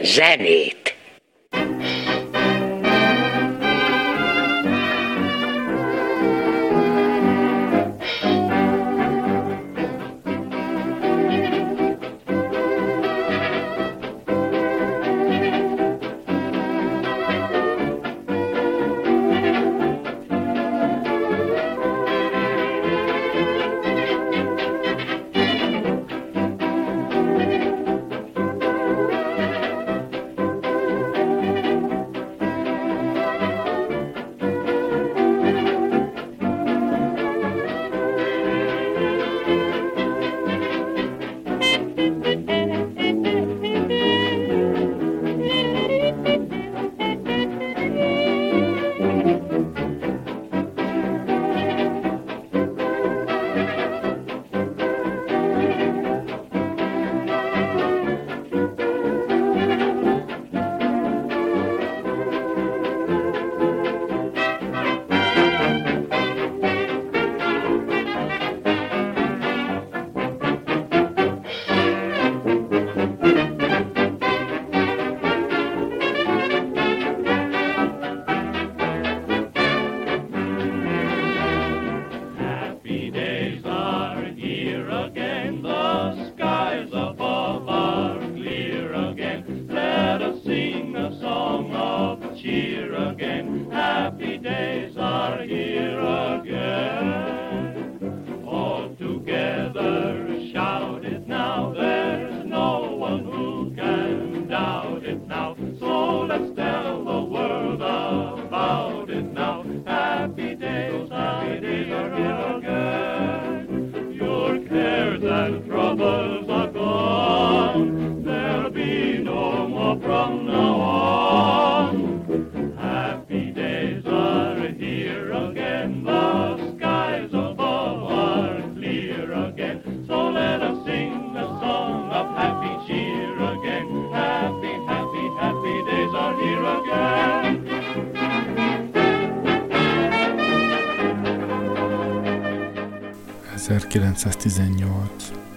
zenét. 0.00 0.91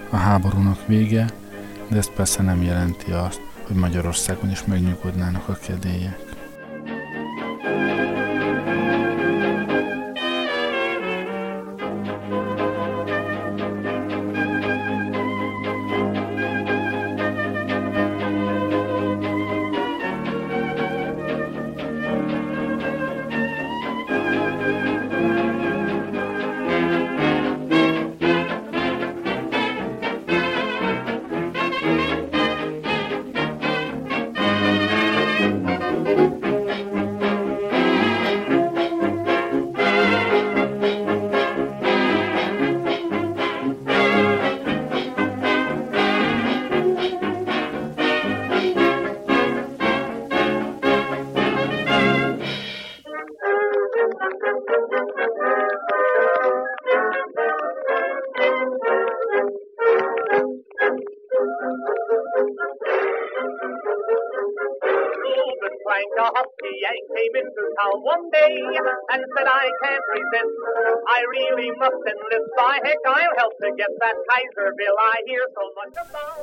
A 0.10 0.16
háborúnak 0.16 0.88
vége, 0.88 1.30
de 1.90 1.98
ez 1.98 2.10
persze 2.16 2.44
nem 2.44 2.62
jelenti 2.64 3.12
azt, 3.12 3.42
hogy 3.68 3.76
Magyarországon 3.76 4.50
is 4.50 4.66
megnyugodnának 4.66 5.50
a 5.50 5.58
kedélyek. 5.62 6.35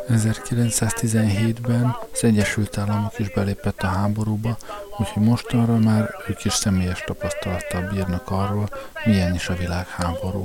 1917-ben 0.09 1.97
az 2.13 2.25
Egyesült 2.25 2.79
Államok 2.79 3.19
is 3.19 3.31
belépett 3.31 3.81
a 3.81 3.87
háborúba, 3.87 4.57
úgyhogy 4.99 5.23
mostanra 5.23 5.77
már 5.79 6.05
ők 6.29 6.45
is 6.45 6.53
személyes 6.53 7.01
tapasztalattal 7.01 7.89
bírnak 7.93 8.31
arról, 8.31 8.67
milyen 9.05 9.35
is 9.35 9.49
a 9.49 9.55
világháború. 9.55 10.45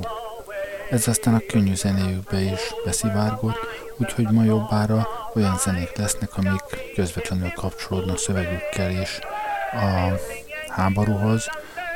Ez 0.90 1.08
aztán 1.08 1.34
a 1.34 1.46
könnyű 1.48 1.74
zenéjükbe 1.74 2.40
is 2.40 2.74
beszivárgott, 2.84 3.58
úgyhogy 3.98 4.30
ma 4.30 4.44
jobbára 4.44 5.17
olyan 5.34 5.58
zenék 5.58 5.96
lesznek, 5.96 6.36
amik 6.36 6.92
közvetlenül 6.94 7.50
kapcsolódnak 7.50 8.18
szövegükkel 8.18 8.90
is 8.90 9.18
a 9.72 10.12
háborúhoz. 10.68 11.48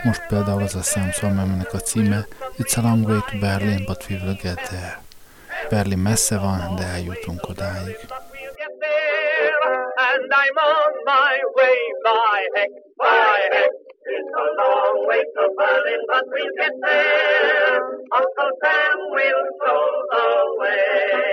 Most 0.02 0.26
például 0.26 0.62
az 0.62 0.74
a 0.74 0.82
Samson 0.82 1.66
a 1.72 1.76
címe 1.76 2.26
It's 2.58 2.76
a 2.76 2.82
long 2.82 3.06
way 3.06 3.20
to 3.30 3.38
Berlin, 3.38 3.84
but 3.86 4.06
we 4.08 4.16
will 4.16 4.36
get 4.42 4.68
there. 4.68 5.00
Berlin 5.68 5.98
messze 5.98 6.38
van, 6.38 6.74
de 6.76 6.84
eljutunk 6.84 7.48
odáig. 7.48 7.96
And 10.10 10.32
I'm 10.42 10.58
on 10.74 10.92
my 11.04 11.34
way 11.56 11.80
by 12.04 12.38
heck, 12.54 12.72
by 12.96 13.38
heck. 13.52 13.72
It's 14.04 14.32
a 14.44 14.46
long 14.60 15.06
way 15.06 15.22
to 15.36 15.44
Berlin, 15.56 16.02
but 16.08 16.24
we'll 16.32 16.54
get 16.58 16.74
there. 16.82 17.78
Uncle 18.18 18.52
Sam 18.62 18.98
will 19.14 19.44
show 19.60 19.84
the 20.12 20.26
way. 20.58 21.31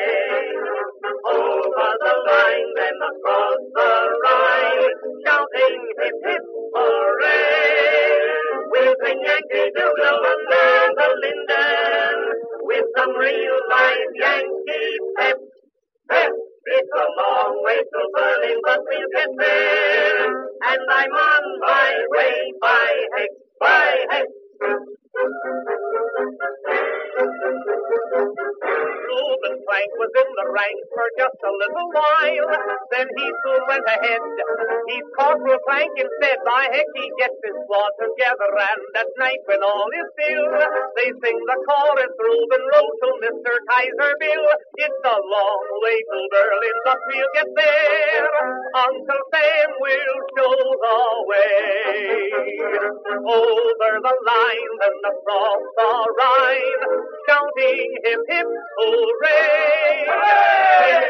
Over 1.29 1.89
the 2.01 2.13
line, 2.27 2.71
then 2.77 2.97
across 3.09 3.61
the 3.75 3.91
Rhine, 4.23 4.95
shouting 5.25 5.81
hip 6.01 6.15
hip 6.25 6.43
hooray. 6.75 8.29
We'll 8.71 8.95
sing 9.03 9.19
Yankee 9.23 9.71
Doodle 9.75 10.25
under 10.31 10.93
the 10.97 11.09
linden 11.21 12.17
with 12.63 12.85
some 12.97 13.13
real 13.17 13.57
live 13.69 14.13
Yankee 14.15 14.97
pep. 15.17 15.37
Pep! 16.09 16.31
It's 16.65 16.89
a 16.95 17.05
long 17.21 17.61
way 17.63 17.77
to 17.79 18.01
Berlin, 18.15 18.59
but 18.65 18.79
we'll 18.87 19.09
get 19.15 19.29
there. 19.39 20.27
And 20.27 20.81
I'm 20.91 21.11
on 21.13 21.59
my 21.61 22.05
way 22.11 22.53
by 22.61 22.91
heck, 23.17 23.29
by 23.61 24.05
heck. 24.11 24.27
Reuben 29.19 29.59
Frank 29.67 29.91
was 29.99 30.13
in 30.15 30.29
the 30.31 30.47
ranks 30.47 30.87
for 30.95 31.07
just 31.19 31.39
a 31.43 31.51
little 31.51 31.87
while. 31.91 32.47
then 32.87 33.07
he 33.19 33.27
soon 33.27 33.61
went 33.67 33.83
ahead. 33.83 34.23
He's 34.87 35.07
Corporal 35.11 35.59
Plank 35.67 35.91
instead. 35.91 36.39
By 36.47 36.71
heck, 36.71 36.87
he 36.95 37.11
gets 37.19 37.35
his 37.43 37.55
squad 37.67 37.91
together, 37.99 38.51
and 38.55 38.81
at 39.03 39.09
night 39.19 39.43
when 39.43 39.59
all 39.59 39.91
is 39.91 40.07
still, 40.15 40.47
they 40.95 41.09
sing 41.19 41.39
the 41.51 41.57
chorus 41.67 42.15
Reuben 42.15 42.63
wrote 42.71 42.95
to 43.03 43.09
Mr. 43.27 43.51
Kaiser 43.67 44.13
Bill. 44.23 44.45
It's 44.87 45.03
a 45.03 45.17
long 45.19 45.63
way 45.83 45.99
to 45.99 46.19
Berlin, 46.31 46.77
but 46.87 46.99
we'll 47.11 47.33
get 47.35 47.49
there. 47.59 48.23
Uncle 48.87 49.23
Sam 49.35 49.69
will 49.83 50.15
show 50.31 50.55
the 50.63 50.99
way. 51.27 52.39
Over 53.19 53.91
the 53.99 54.15
line, 54.31 54.73
then 54.79 54.95
the 55.03 55.13
Rhine, 55.19 56.83
shouting 57.27 57.91
hip 58.03 58.23
hip 58.29 58.47
hooray. 59.09 60.05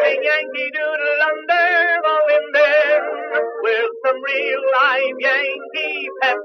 Sing 0.03 0.23
Yankee 0.23 0.71
Doodle 0.73 1.21
under 1.31 1.69
the 2.05 2.15
linden 2.29 3.01
with 3.63 3.91
some 4.05 4.19
real 4.23 4.61
live 4.73 5.17
Yankee 5.19 6.07
pep. 6.21 6.37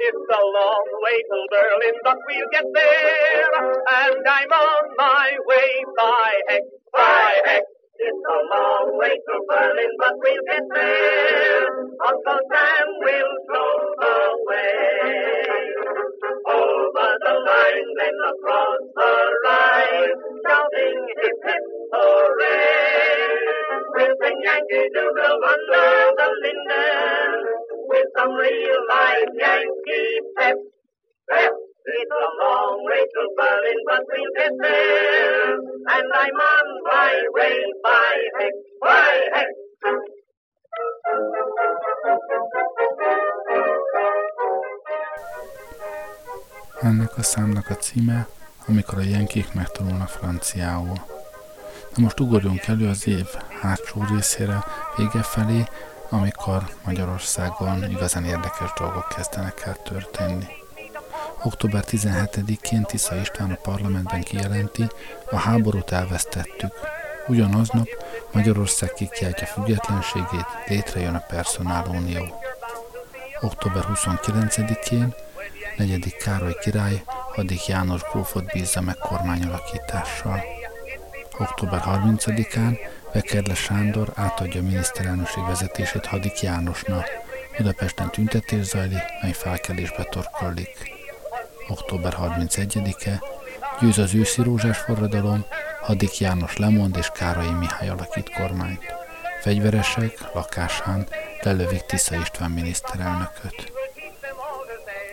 It's 0.00 0.28
a 0.30 0.42
long 0.44 0.86
way 1.04 1.18
to 1.30 1.38
Berlin, 1.50 1.96
but 2.04 2.18
we'll 2.26 2.50
get 2.52 2.64
there. 2.74 3.50
And 3.58 4.28
I'm 4.28 4.52
on 4.52 4.84
my 4.98 5.30
way 5.46 5.84
by 5.98 6.32
heck, 6.48 6.62
by 6.92 7.32
heck. 7.46 7.64
It's 7.98 8.24
a 8.30 8.40
long 8.54 8.98
way 8.98 9.14
to 9.16 9.34
Berlin, 9.48 9.92
but 9.98 10.14
we'll 10.18 10.44
get 10.48 10.62
there. 10.74 11.68
Uncle 12.06 12.40
Sam 12.52 12.88
will 13.02 13.34
show 13.50 13.94
the 14.00 14.38
way. 14.48 15.32
Over 15.32 15.37
line, 17.76 18.20
across 18.30 18.80
the 18.96 19.12
line, 19.44 20.12
shouting 20.46 21.00
hip 21.20 21.38
hip 21.44 21.64
hooray. 21.92 23.28
We'll 23.94 24.14
sing 24.22 24.38
Yankee 24.42 24.88
Doodle 24.94 25.40
under 25.52 25.90
the 26.16 26.28
linden 26.42 27.44
with 27.88 28.06
some 28.16 28.32
real 28.34 28.80
live 28.88 29.28
Yankee 29.38 30.18
pep. 30.38 30.56
Pep! 31.30 31.52
It's 31.86 32.12
a 32.12 32.44
long 32.44 32.84
way 32.84 33.00
to 33.00 33.22
Berlin, 33.36 33.80
but 33.86 34.02
we'll 34.08 34.32
get 34.36 34.52
there. 34.62 35.52
And 35.54 36.08
I'm 36.14 36.40
on 36.52 36.66
my 36.84 37.14
way 37.34 37.64
by 37.82 38.16
heck, 38.38 38.52
by 38.82 39.20
heck. 39.34 39.48
Ennek 46.88 47.18
a 47.18 47.22
számnak 47.22 47.70
a 47.70 47.74
címe, 47.74 48.26
amikor 48.66 48.98
a 48.98 49.02
jenkék 49.02 49.52
megtanulnak 49.52 50.08
franciául. 50.08 51.04
Na 51.94 52.02
most 52.02 52.20
ugorjunk 52.20 52.66
elő 52.66 52.88
az 52.88 53.06
év 53.06 53.26
hátsó 53.60 54.04
részére, 54.10 54.64
vége 54.96 55.22
felé, 55.22 55.64
amikor 56.10 56.62
Magyarországon 56.84 57.90
igazán 57.90 58.24
érdekes 58.24 58.72
dolgok 58.78 59.08
kezdenek 59.16 59.62
el 59.64 59.76
történni. 59.82 60.46
Október 61.42 61.84
17-én 61.86 62.82
Tisza 62.82 63.14
István 63.14 63.50
a 63.50 63.58
parlamentben 63.62 64.22
kijelenti, 64.22 64.86
a 65.30 65.36
háborút 65.36 65.90
elvesztettük. 65.90 66.72
Ugyanaznap 67.26 67.88
Magyarország 68.32 68.92
kikiáltja 68.92 69.46
függetlenségét, 69.46 70.46
létrejön 70.66 71.14
a 71.14 71.24
Personálunió. 71.28 72.40
Október 73.40 73.84
29-én 73.94 75.14
negyedik 75.78 76.16
Károly 76.16 76.54
király 76.60 77.02
Hadik 77.34 77.66
János 77.66 78.02
grófot 78.02 78.52
bízza 78.52 78.80
meg 78.80 78.96
kormányalakítással. 78.96 80.42
Október 81.38 81.82
30-án 81.86 82.78
Vekerle 83.12 83.54
Sándor 83.54 84.12
átadja 84.14 84.60
a 84.60 84.64
miniszterelnökség 84.64 85.44
vezetését 85.44 86.06
Hadik 86.06 86.40
Jánosnak. 86.40 87.06
Budapesten 87.56 88.10
tüntetés 88.10 88.64
zajlik, 88.64 89.02
mely 89.22 89.32
felkelésbe 89.32 90.02
torkollik. 90.02 90.92
Október 91.68 92.16
31-e 92.20 93.22
győz 93.80 93.98
az 93.98 94.14
őszi 94.14 94.42
rózsás 94.42 94.78
forradalom, 94.78 95.44
Hadik 95.80 96.18
János 96.18 96.56
lemond 96.56 96.96
és 96.96 97.10
Kárai 97.14 97.50
Mihály 97.50 97.88
alakít 97.88 98.30
kormányt. 98.30 98.84
Fegyveresek 99.40 100.34
lakásán 100.34 101.06
lelövik 101.40 101.80
Tisza 101.80 102.16
István 102.16 102.50
miniszterelnököt. 102.50 103.77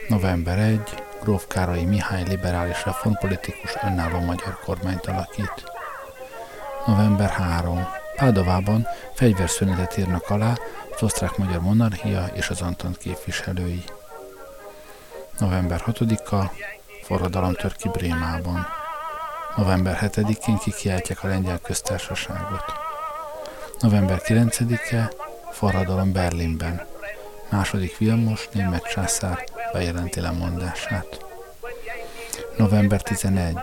November 0.07 0.57
1. 0.57 0.80
Gróf 1.22 1.48
Kárai 1.48 1.86
Mihály 1.86 2.24
liberális 2.24 2.86
reformpolitikus 2.86 3.75
önálló 3.84 4.19
magyar 4.19 4.60
kormányt 4.63 5.06
alakít. 5.06 5.63
November 6.86 7.30
3. 7.30 7.88
Pádovában 8.16 8.88
fegyverszünetet 9.13 9.98
írnak 9.98 10.30
alá 10.30 10.54
az 10.96 11.04
osztrák-magyar 11.04 11.62
monarchia 11.62 12.25
és 12.34 12.50
az 12.50 12.62
Antant 12.62 12.98
képviselői. 12.98 13.84
November 15.40 15.84
6-a 15.86 16.52
forradalom 17.04 17.54
tör 17.54 17.75
ki 17.75 17.90
Brémában. 17.90 18.68
November 19.56 20.00
7-én 20.02 20.57
kikiáltják 20.57 21.24
a 21.24 21.28
lengyel 21.28 21.60
köztársaságot. 21.60 22.74
November 23.80 24.22
9-e 24.25 25.12
forradalom 25.52 26.12
Berlinben. 26.12 26.86
Második 27.50 27.98
Vilmos 27.98 28.50
német 28.52 28.84
császár 28.84 29.55
bejelenti 29.75 30.19
lemondását. 30.19 31.25
November 32.57 33.01
11. 33.01 33.56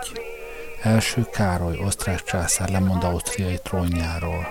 Első 0.82 1.26
Károly 1.32 1.78
osztrák 1.78 2.22
császár 2.22 2.68
lemond 2.68 3.04
ausztriai 3.04 3.58
trónjáról. 3.62 4.46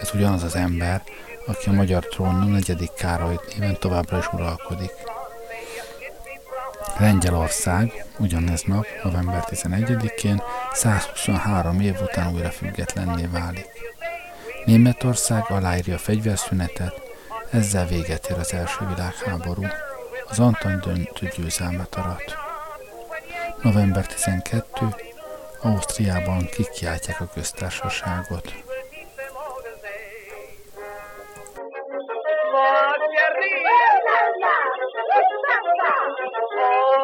Ez 0.00 0.10
ugyanaz 0.14 0.42
az 0.42 0.54
ember, 0.54 1.02
aki 1.46 1.68
a 1.68 1.72
magyar 1.72 2.06
trónon 2.06 2.50
negyedik 2.50 2.92
Károly 2.92 3.40
néven 3.52 3.76
továbbra 3.78 4.18
is 4.18 4.32
uralkodik. 4.32 4.92
Lengyelország 6.98 8.04
ugyanez 8.18 8.62
nap, 8.62 8.86
november 9.02 9.44
11-én 9.50 10.42
123 10.72 11.80
év 11.80 11.96
után 12.02 12.34
újra 12.34 12.50
függetlenné 12.50 13.26
válik. 13.26 13.68
Németország 14.64 15.44
aláírja 15.48 15.94
a 15.94 15.98
fegyverszünetet, 15.98 17.00
ezzel 17.50 17.86
véget 17.86 18.30
ér 18.30 18.38
az 18.38 18.52
első 18.52 18.86
világháború. 18.88 19.66
Az 20.30 20.38
Antan 20.38 20.80
döntő 20.84 21.28
győzelmet 21.36 21.94
arat. 21.94 22.36
November 23.62 24.06
12. 24.06 24.68
Ausztriában 25.62 26.46
kikiáltják 26.46 27.20
a 27.20 27.28
köztársaságot. 27.34 28.52
Hello, 36.60 37.00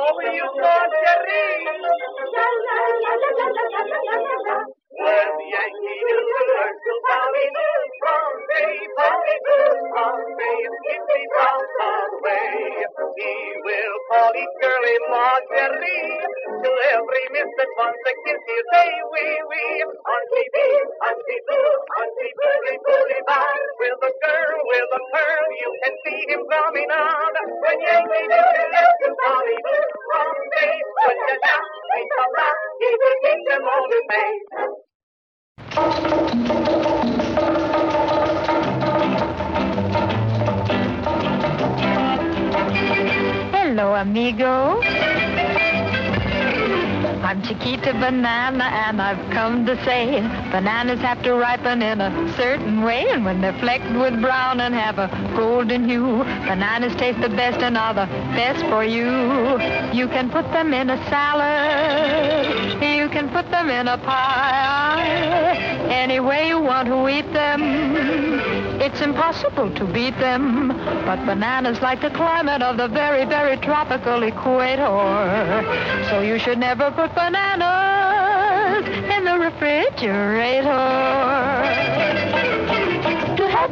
I'm 47.66 47.80
Chiquita 47.80 47.98
Banana, 47.98 48.64
and 48.64 49.02
I've 49.02 49.30
come 49.32 49.66
to 49.66 49.74
say 49.84 50.20
bananas 50.52 51.00
have 51.00 51.20
to 51.24 51.34
ripen 51.34 51.82
in 51.82 52.00
a 52.00 52.32
certain 52.36 52.82
way, 52.82 53.06
and 53.10 53.24
when 53.24 53.40
they're 53.40 53.58
flecked 53.58 53.90
with 53.90 54.20
brown 54.20 54.60
and 54.60 54.72
have 54.72 55.00
a 55.00 55.08
golden 55.36 55.88
hue, 55.88 56.18
bananas 56.46 56.94
taste 56.94 57.20
the 57.20 57.28
best 57.28 57.58
and 57.62 57.76
are 57.76 57.92
the 57.92 58.06
best 58.36 58.64
for 58.66 58.84
you. 58.84 59.58
You 59.92 60.06
can 60.06 60.30
put 60.30 60.44
them 60.52 60.72
in 60.72 60.90
a 60.90 60.96
salad, 61.10 62.80
you 62.82 63.08
can 63.08 63.28
put 63.30 63.50
them 63.50 63.68
in 63.68 63.88
a 63.88 63.98
pie, 63.98 65.56
any 65.90 66.20
way 66.20 66.46
you 66.46 66.60
want 66.60 66.86
to 66.86 67.08
eat 67.08 67.32
them. 67.32 68.75
It's 68.86 69.00
impossible 69.00 69.74
to 69.74 69.84
beat 69.84 70.16
them, 70.18 70.68
but 70.68 71.26
bananas 71.26 71.82
like 71.82 72.00
the 72.00 72.10
climate 72.10 72.62
of 72.62 72.76
the 72.76 72.86
very, 72.86 73.24
very 73.24 73.56
tropical 73.56 74.22
equator. 74.22 74.86
So 76.08 76.20
you 76.20 76.38
should 76.38 76.58
never 76.58 76.92
put 76.92 77.12
bananas 77.12 78.86
in 79.10 79.24
the 79.24 79.38
refrigerator. 79.40 80.70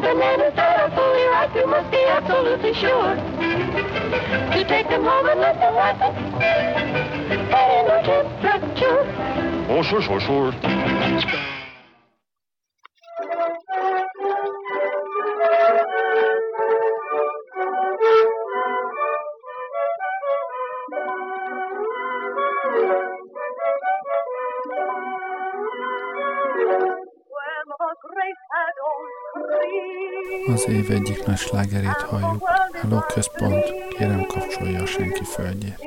And 0.05 0.43
instead 0.43 0.81
of 0.81 0.93
fully 0.95 1.27
right, 1.29 1.51
you 1.55 1.67
must 1.69 1.91
be 1.93 2.05
absolutely 2.09 2.75
sure 2.75 3.15
to 4.53 4.65
take 4.67 4.89
them 4.89 5.05
home 5.05 5.29
and 5.29 5.41
let 5.41 5.61
them 5.61 5.77
rest. 5.77 6.03
At 7.55 7.87
no 7.87 8.03
temperature. 8.03 9.07
Oh, 9.71 9.83
sure, 9.83 10.03
sure, 10.03 10.21
sure. 10.21 11.54
Az 30.55 30.69
év 30.69 30.91
egyik 30.91 31.27
nagy 31.27 31.37
slágerét 31.37 32.03
halljuk. 32.09 32.49
Hello 32.73 33.01
központ, 33.01 33.65
kérem 33.99 34.27
kapcsolja 34.27 34.87
senki 34.87 35.25
földjét. 35.25 35.84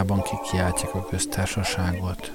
Ausztriában 0.00 0.40
kikiáltják 0.42 0.94
a 0.94 1.06
köztársaságot. 1.10 2.32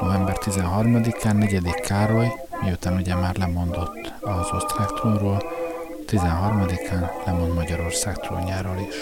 November 0.00 0.36
13-án 0.40 1.32
4. 1.32 1.74
Károly, 1.74 2.32
miután 2.62 2.96
ugye 2.96 3.14
már 3.14 3.36
lemondott 3.36 4.12
az 4.20 4.46
osztrák 4.52 4.92
trónról, 4.92 5.42
13-án 6.06 7.10
lemond 7.26 7.54
Magyarország 7.54 8.16
trónjáról 8.16 8.86
is. 8.88 8.94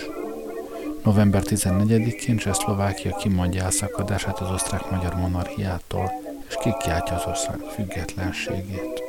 November 1.05 1.43
14-én 1.45 2.37
Csehszlovákia 2.37 3.17
kimondja 3.17 3.63
elszakadását 3.63 4.39
az 4.39 4.51
osztrák-magyar 4.51 5.15
monarchiától, 5.15 6.13
és 6.49 6.55
kikiáltja 6.61 7.17
az 7.17 7.27
ország 7.27 7.59
függetlenségét. 7.75 9.03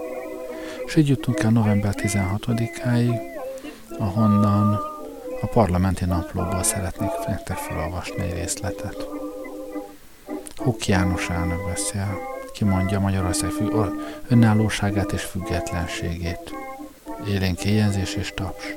És 0.86 0.96
így 0.96 1.08
jutunk 1.08 1.40
el 1.40 1.52
november 1.52 1.94
16-áig, 1.98 3.20
ahonnan 4.00 4.80
a 5.41 5.48
parlamenti 5.48 6.06
naplóból 6.06 6.63
szeretnék 6.63 7.10
nektek 7.27 7.58
felolvasni 7.58 8.22
egy 8.22 8.34
részletet. 8.34 9.08
Huk 10.56 10.88
János 10.88 11.29
elnök 11.29 11.65
beszél, 11.65 12.17
kimondja 12.53 13.00
Magyarország 13.00 13.51
önállóságát 14.27 15.12
és 15.12 15.24
függetlenségét. 15.24 16.53
Élénk 17.27 17.65
éjjelzés 17.65 18.15
és 18.15 18.34
taps. 18.36 18.75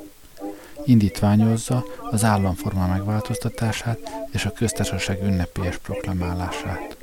Indítványozza 0.85 1.85
az 2.11 2.25
államforma 2.25 2.87
megváltoztatását 2.87 3.99
és 4.31 4.45
a 4.45 4.52
köztársaság 4.52 5.23
ünnepélyes 5.23 5.76
proklamálását. 5.79 6.97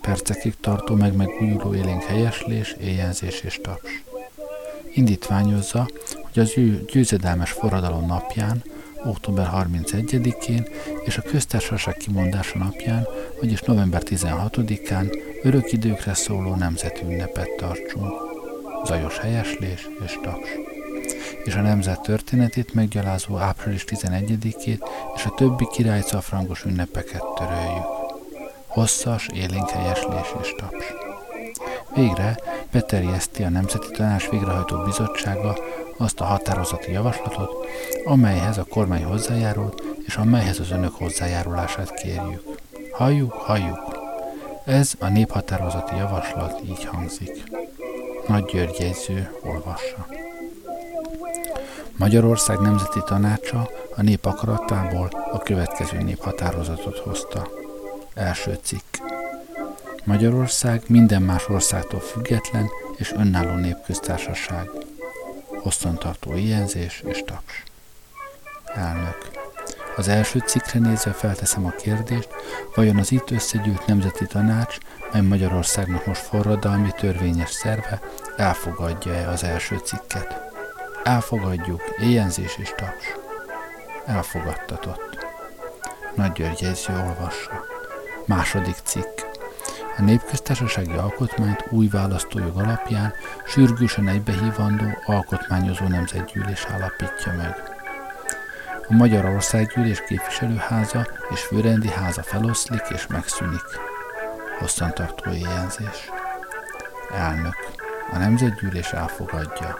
Percekig 0.00 0.54
tartó 0.60 0.94
meg 0.94 1.16
megújuló 1.16 1.74
élénk 1.74 2.02
helyeslés, 2.02 2.76
éjjelzés 2.80 3.40
és 3.40 3.60
taps. 3.62 4.02
Indítványozza, 4.94 5.88
hogy 6.22 6.42
az 6.42 6.52
győzedelmes 6.86 7.50
forradalom 7.50 8.06
napján 8.06 8.62
október 9.04 9.50
31-én 9.54 10.66
és 11.04 11.16
a 11.16 11.22
köztársaság 11.22 11.94
kimondása 11.94 12.58
napján, 12.58 13.06
vagyis 13.40 13.60
november 13.60 14.02
16-án 14.04 15.18
örök 15.42 15.72
időkre 15.72 16.14
szóló 16.14 16.54
nemzetünnepet 16.54 17.50
tartsunk. 17.56 18.12
Zajos 18.84 19.18
helyeslés 19.18 19.88
és 20.04 20.18
taps. 20.22 20.48
És 21.44 21.54
a 21.54 21.60
nemzet 21.60 22.02
történetét 22.02 22.74
meggyalázó 22.74 23.36
április 23.36 23.84
11-ét 23.86 24.80
és 25.16 25.24
a 25.24 25.34
többi 25.36 25.66
királycafrangos 25.72 26.64
ünnepeket 26.64 27.24
töröljük. 27.34 27.84
Hosszas, 28.66 29.26
élénk 29.34 29.70
helyeslés 29.70 30.34
és 30.42 30.54
taps. 30.56 30.84
Végre 31.94 32.36
beterjeszti 32.72 33.42
a 33.42 33.48
Nemzeti 33.48 33.90
Tanács 33.90 34.28
Végrehajtó 34.28 34.82
Bizottsága 34.82 35.56
azt 35.96 36.20
a 36.20 36.24
határozati 36.24 36.92
javaslatot, 36.92 37.66
amelyhez 38.04 38.58
a 38.58 38.64
kormány 38.64 39.04
hozzájárult, 39.04 39.82
és 40.06 40.16
amelyhez 40.16 40.58
az 40.58 40.70
önök 40.70 40.94
hozzájárulását 40.94 41.94
kérjük. 41.94 42.42
Halljuk, 42.92 43.32
halljuk! 43.32 43.98
Ez 44.64 44.92
a 44.98 45.08
néphatározati 45.08 45.96
javaslat 45.96 46.60
így 46.68 46.84
hangzik. 46.84 47.42
Nagy 48.26 48.44
György 48.44 48.80
jegyző 48.80 49.30
olvassa. 49.42 50.06
Magyarország 51.96 52.58
Nemzeti 52.58 53.00
Tanácsa 53.04 53.70
a 53.96 54.02
nép 54.02 54.24
akaratából 54.24 55.08
a 55.32 55.38
következő 55.38 55.98
néphatározatot 55.98 56.98
hozta. 56.98 57.48
Első 58.14 58.58
cikk. 58.62 58.96
Magyarország 60.04 60.82
minden 60.86 61.22
más 61.22 61.48
országtól 61.48 62.00
független 62.00 62.68
és 62.96 63.12
önálló 63.12 63.54
népköztársaság 63.54 64.68
hosszantartó 65.62 66.34
éjjelzés 66.34 67.02
és 67.06 67.22
taps. 67.26 67.62
Elnök. 68.74 69.30
Az 69.96 70.08
első 70.08 70.38
cikkre 70.38 70.78
nézve 70.78 71.12
felteszem 71.12 71.64
a 71.64 71.70
kérdést, 71.70 72.28
vajon 72.74 72.96
az 72.96 73.12
itt 73.12 73.30
összegyűlt 73.30 73.86
Nemzeti 73.86 74.26
Tanács, 74.26 74.76
mely 75.12 75.22
Magyarországnak 75.22 76.06
most 76.06 76.20
forradalmi 76.20 76.90
törvényes 76.96 77.50
szerve, 77.50 78.00
elfogadja-e 78.36 79.28
az 79.28 79.44
első 79.44 79.76
cikket? 79.84 80.40
Elfogadjuk, 81.04 81.82
éjjelzés 82.00 82.56
és 82.58 82.72
taps. 82.76 83.04
Elfogadtatott. 84.06 85.26
Nagy 86.14 86.32
György 86.32 86.60
jegyző 86.60 86.92
olvassa. 86.92 87.64
Második 88.26 88.76
cikk. 88.84 89.29
A 90.00 90.02
népköztársasági 90.02 90.92
alkotmányt 90.92 91.64
új 91.70 91.88
választójog 91.88 92.56
alapján 92.56 93.12
sürgősen 93.46 94.08
egybehívandó 94.08 94.84
alkotmányozó 95.06 95.86
nemzetgyűlés 95.86 96.64
állapítja 96.64 97.32
meg. 97.36 97.54
A 98.88 98.92
Magyar 98.94 99.24
Országgyűlés 99.24 100.02
képviselőháza 100.08 101.06
és 101.30 101.40
főrendi 101.40 101.88
háza 101.88 102.22
feloszlik 102.22 102.82
és 102.88 103.06
megszűnik. 103.06 103.64
Hosszantartó 104.58 105.30
éjjelzés. 105.30 106.10
Elnök. 107.14 107.56
A 108.12 108.18
nemzetgyűlés 108.18 108.92
elfogadja. 108.92 109.78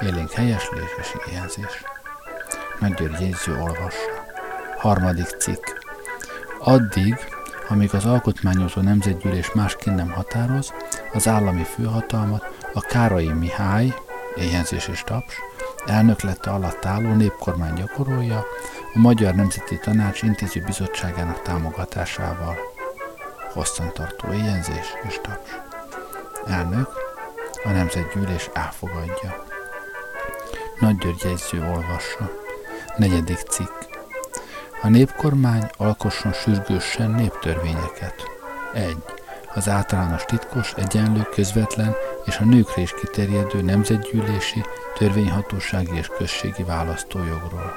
Élénk 0.00 0.30
helyeslés 0.30 0.90
és 1.00 1.14
éjjelzés. 1.28 1.84
Nagy 2.80 2.94
György 2.94 3.36
olvassa. 3.60 4.24
Harmadik 4.78 5.26
cikk. 5.26 5.64
Addig, 6.58 7.18
amíg 7.72 7.94
az 7.94 8.04
alkotmányozó 8.04 8.80
nemzetgyűlés 8.80 9.52
másként 9.52 9.96
nem 9.96 10.10
határoz, 10.10 10.72
az 11.12 11.28
állami 11.28 11.62
főhatalmat 11.62 12.44
a 12.72 12.80
Károlyi 12.80 13.32
Mihály, 13.32 13.94
éhenzés 14.34 14.88
és 14.88 15.02
taps, 15.02 15.34
elnöklete 15.86 16.50
alatt 16.50 16.84
álló 16.84 17.14
népkormány 17.14 17.74
gyakorolja 17.74 18.44
a 18.94 18.98
Magyar 18.98 19.34
Nemzeti 19.34 19.78
Tanács 19.78 20.22
Intéző 20.22 20.62
Bizottságának 20.66 21.42
támogatásával. 21.42 22.56
Hosszantartó 23.52 24.32
éjenzés 24.32 24.86
és 25.08 25.20
taps. 25.22 25.50
Elnök 26.46 26.88
a 27.64 27.70
Nemzetgyűlés 27.70 28.50
elfogadja. 28.52 29.44
Nagy 30.80 30.96
György 30.96 31.22
jegyző 31.24 31.58
olvassa. 31.58 32.30
Negyedik 32.96 33.38
cikk. 33.38 33.91
A 34.84 34.88
népkormány 34.88 35.70
alkosson 35.76 36.32
sürgősen 36.32 37.10
néptörvényeket. 37.10 38.14
1. 38.74 38.96
Az 39.54 39.68
általános 39.68 40.24
titkos, 40.24 40.72
egyenlő, 40.76 41.22
közvetlen 41.34 41.94
és 42.24 42.38
a 42.38 42.44
nőkre 42.44 42.82
is 42.82 42.94
kiterjedő 42.94 43.62
nemzetgyűlési, 43.62 44.64
törvényhatósági 44.94 45.96
és 45.96 46.06
községi 46.06 46.62
választójogról. 46.62 47.72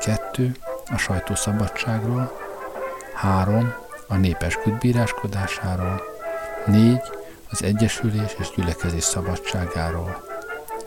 2. 0.00 0.56
A 0.90 0.96
sajtószabadságról. 0.96 2.38
3. 3.14 3.72
A 4.06 4.16
népesküd 4.16 4.78
bíráskodásáról. 4.78 6.02
4. 6.66 7.00
Az 7.50 7.62
egyesülés 7.62 8.36
és 8.38 8.50
gyülekezés 8.56 9.04
szabadságáról. 9.04 10.24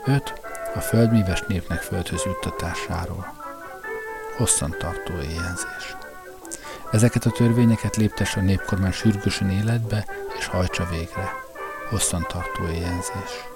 5. 0.05 0.33
A 0.75 0.79
földmíves 0.79 1.43
népnek 1.47 1.79
földhöz 1.79 2.23
juttatásáról 2.25 3.40
hosszantartó 4.37 5.13
éjjelzés. 5.13 5.95
Ezeket 6.91 7.25
a 7.25 7.29
törvényeket 7.31 7.95
léptesse 7.95 8.39
a 8.39 8.43
népkormány 8.43 8.91
sürgősen 8.91 9.49
életbe, 9.49 10.05
és 10.37 10.45
hajtsa 10.45 10.85
végre. 10.85 11.31
Hosszantartó 11.89 12.67
éjjelzés. 12.67 13.47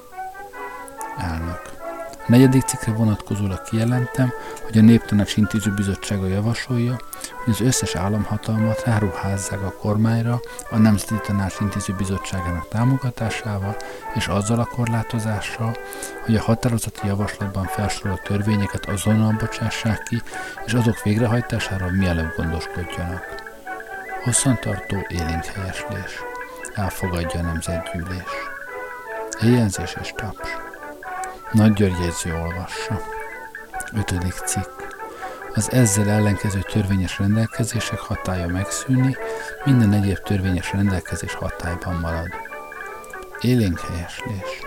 Elnök. 1.18 1.85
Negyedik 2.28 2.62
cikkre 2.62 2.92
vonatkozólag 2.92 3.62
kijelentem, 3.62 4.34
hogy 4.64 4.78
a 4.78 4.82
Néptanács 4.82 5.38
Intéző 5.38 5.74
Bizottsága 5.74 6.28
javasolja, 6.28 6.96
hogy 7.44 7.54
az 7.54 7.62
összes 7.62 7.96
államhatalmat 7.96 8.84
ráruházzák 8.86 9.62
a 9.62 9.74
kormányra 9.80 10.40
a 10.70 10.78
Nemzeti 10.78 11.16
Tanács 11.28 11.60
Intéző 11.60 11.94
Bizottságának 11.94 12.68
támogatásával 12.68 13.76
és 14.16 14.28
azzal 14.28 14.60
a 14.60 14.70
korlátozással, 14.76 15.76
hogy 16.26 16.36
a 16.36 16.42
határozati 16.42 17.08
javaslatban 17.08 17.64
felsorolt 17.64 18.24
törvényeket 18.24 18.86
azonnal 18.86 19.36
bocsássák 19.40 20.04
ki, 20.04 20.22
és 20.66 20.74
azok 20.74 21.04
végrehajtására 21.04 21.92
mielőbb 21.92 22.34
gondoskodjanak. 22.36 23.44
Hosszantartó 24.24 24.98
élénk 25.08 25.46
helyeslés. 25.46 26.20
Elfogadja 26.74 27.40
a 27.40 27.44
nemzetgyűlés. 27.44 28.30
Éjjelzés 29.42 29.96
és 30.02 30.14
taps. 30.16 30.65
Nagy 31.52 31.74
György 31.74 32.00
jegyző 32.00 32.34
olvassa. 32.34 33.02
Ötödik 33.94 34.34
cikk. 34.34 34.82
Az 35.54 35.72
ezzel 35.72 36.10
ellenkező 36.10 36.60
törvényes 36.60 37.20
rendelkezések 37.20 38.00
hatája 38.00 38.48
megszűni, 38.48 39.18
minden 39.66 39.94
egyéb 39.94 40.18
törvényes 40.18 40.72
rendelkezés 40.72 41.34
hatályban 41.34 41.96
marad. 41.96 42.30
Élénk 43.42 43.80
helyeslés. 43.80 44.62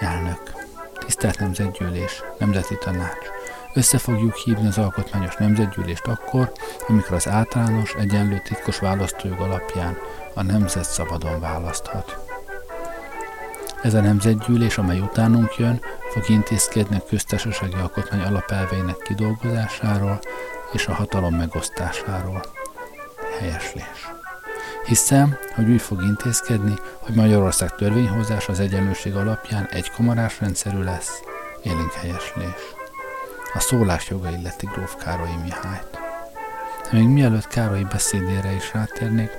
Elnök. 0.00 0.52
Tisztelt 0.98 1.38
Nemzetgyűlés, 1.38 2.22
Nemzeti 2.38 2.78
Tanács. 2.78 3.26
Össze 3.74 3.98
fogjuk 3.98 4.34
hívni 4.34 4.66
az 4.66 4.78
Alkotmányos 4.78 5.36
Nemzetgyűlést 5.36 6.06
akkor, 6.06 6.52
amikor 6.88 7.12
az 7.12 7.28
általános, 7.28 7.94
egyenlő 7.94 8.40
titkos 8.44 8.78
választójog 8.78 9.40
alapján 9.40 9.96
a 10.34 10.42
nemzet 10.42 10.84
szabadon 10.84 11.40
választhat. 11.40 12.23
Ez 13.84 13.94
a 13.94 14.00
nemzetgyűlés, 14.00 14.78
amely 14.78 15.00
utánunk 15.00 15.56
jön, 15.56 15.80
fog 16.12 16.28
intézkedni 16.28 16.96
a 16.96 17.04
köztársasági 17.08 17.74
alkotmány 17.74 18.20
alapelveinek 18.20 18.96
kidolgozásáról 18.96 20.20
és 20.72 20.86
a 20.86 20.94
hatalom 20.94 21.34
megosztásáról. 21.34 22.42
Helyeslés. 23.38 24.08
Hiszem, 24.86 25.36
hogy 25.54 25.68
úgy 25.68 25.82
fog 25.82 26.02
intézkedni, 26.02 26.74
hogy 26.98 27.14
Magyarország 27.14 27.74
törvényhozás 27.74 28.48
az 28.48 28.60
egyenlőség 28.60 29.14
alapján 29.14 29.68
egy 29.70 29.90
kamarás 29.90 30.40
rendszerű 30.40 30.82
lesz, 30.82 31.20
élénk 31.62 31.92
helyeslés. 31.92 32.60
A 33.54 33.60
szólás 33.60 34.08
joga 34.08 34.30
illeti 34.30 34.66
gróf 34.66 34.96
Károlyi 34.96 35.36
Mihályt. 35.42 35.98
De 36.90 36.98
még 36.98 37.08
mielőtt 37.08 37.46
Károlyi 37.46 37.84
beszédére 37.84 38.52
is 38.52 38.72
rátérnék, 38.72 39.30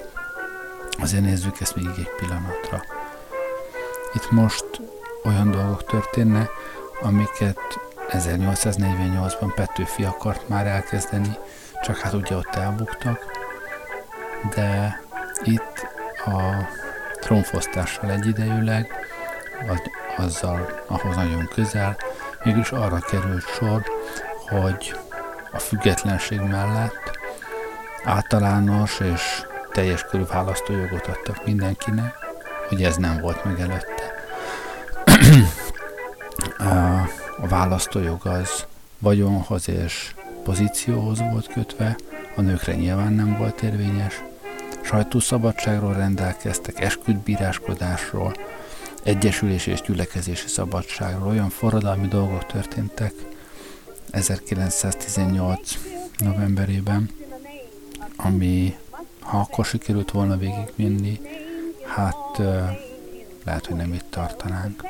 azért 1.02 1.24
nézzük 1.24 1.62
ezt 1.62 1.76
még 1.76 1.88
egy 1.98 2.10
pillanatra. 2.18 2.95
Itt 4.16 4.32
most 4.32 4.66
olyan 5.24 5.52
dolgok 5.52 5.86
történne, 5.86 6.50
amiket 7.02 7.60
1848-ban 8.10 9.52
Petőfi 9.56 10.04
akart 10.04 10.50
már 10.50 10.68
elkezdeni, 10.68 11.38
csak 11.84 11.98
hát 11.98 12.14
ugye 12.14 12.36
ott 12.36 12.56
elbuktak, 12.56 13.20
de 14.56 15.00
itt 15.44 15.88
a 16.26 16.68
trónfosztással 17.20 18.10
egyidejűleg, 18.10 18.92
vagy 19.68 19.82
azzal, 20.18 20.84
ahhoz 20.88 21.16
nagyon 21.16 21.48
közel, 21.54 21.98
mégis 22.44 22.72
arra 22.72 23.00
került 23.00 23.48
sor, 23.48 23.84
hogy 24.50 25.00
a 25.52 25.60
függetlenség 25.60 26.40
mellett 26.40 27.20
általános 28.04 29.00
és 29.00 29.46
teljes 29.72 30.04
körű 30.04 30.24
választójogot 30.24 31.08
adtak 31.08 31.46
mindenkinek, 31.46 32.25
hogy 32.70 32.84
ez 32.84 32.96
nem 32.96 33.20
volt 33.22 33.44
meg 33.44 33.60
előtte. 33.60 34.14
a 37.42 37.48
választójog 37.48 38.26
az 38.26 38.66
vagyonhoz 39.00 39.70
és 39.70 40.14
pozícióhoz 40.44 41.20
volt 41.20 41.48
kötve, 41.48 41.96
a 42.36 42.42
nőkre 42.42 42.76
nyilván 42.76 43.14
nem 43.14 43.38
volt 43.38 43.62
érvényes, 43.62 44.24
sajtószabadságról 44.82 45.94
rendelkeztek, 45.94 46.80
esküdbíráskodásról, 46.80 48.34
egyesülés 49.04 49.68
és 49.68 49.82
gyülekezési 49.82 50.48
szabadságról. 50.48 51.28
Olyan 51.28 51.50
forradalmi 51.50 52.08
dolgok 52.08 52.46
történtek 52.46 53.14
1918 54.10 55.78
novemberében, 56.18 57.10
ami 58.16 58.76
ha 59.20 59.38
akkor 59.38 59.66
sikerült 59.66 60.12
volna 60.12 60.38
végigvinni, 60.38 61.20
hát 61.96 62.16
lehet, 63.44 63.66
hogy 63.66 63.76
nem 63.76 63.94
itt 63.94 64.06
tartanánk. 64.10 64.82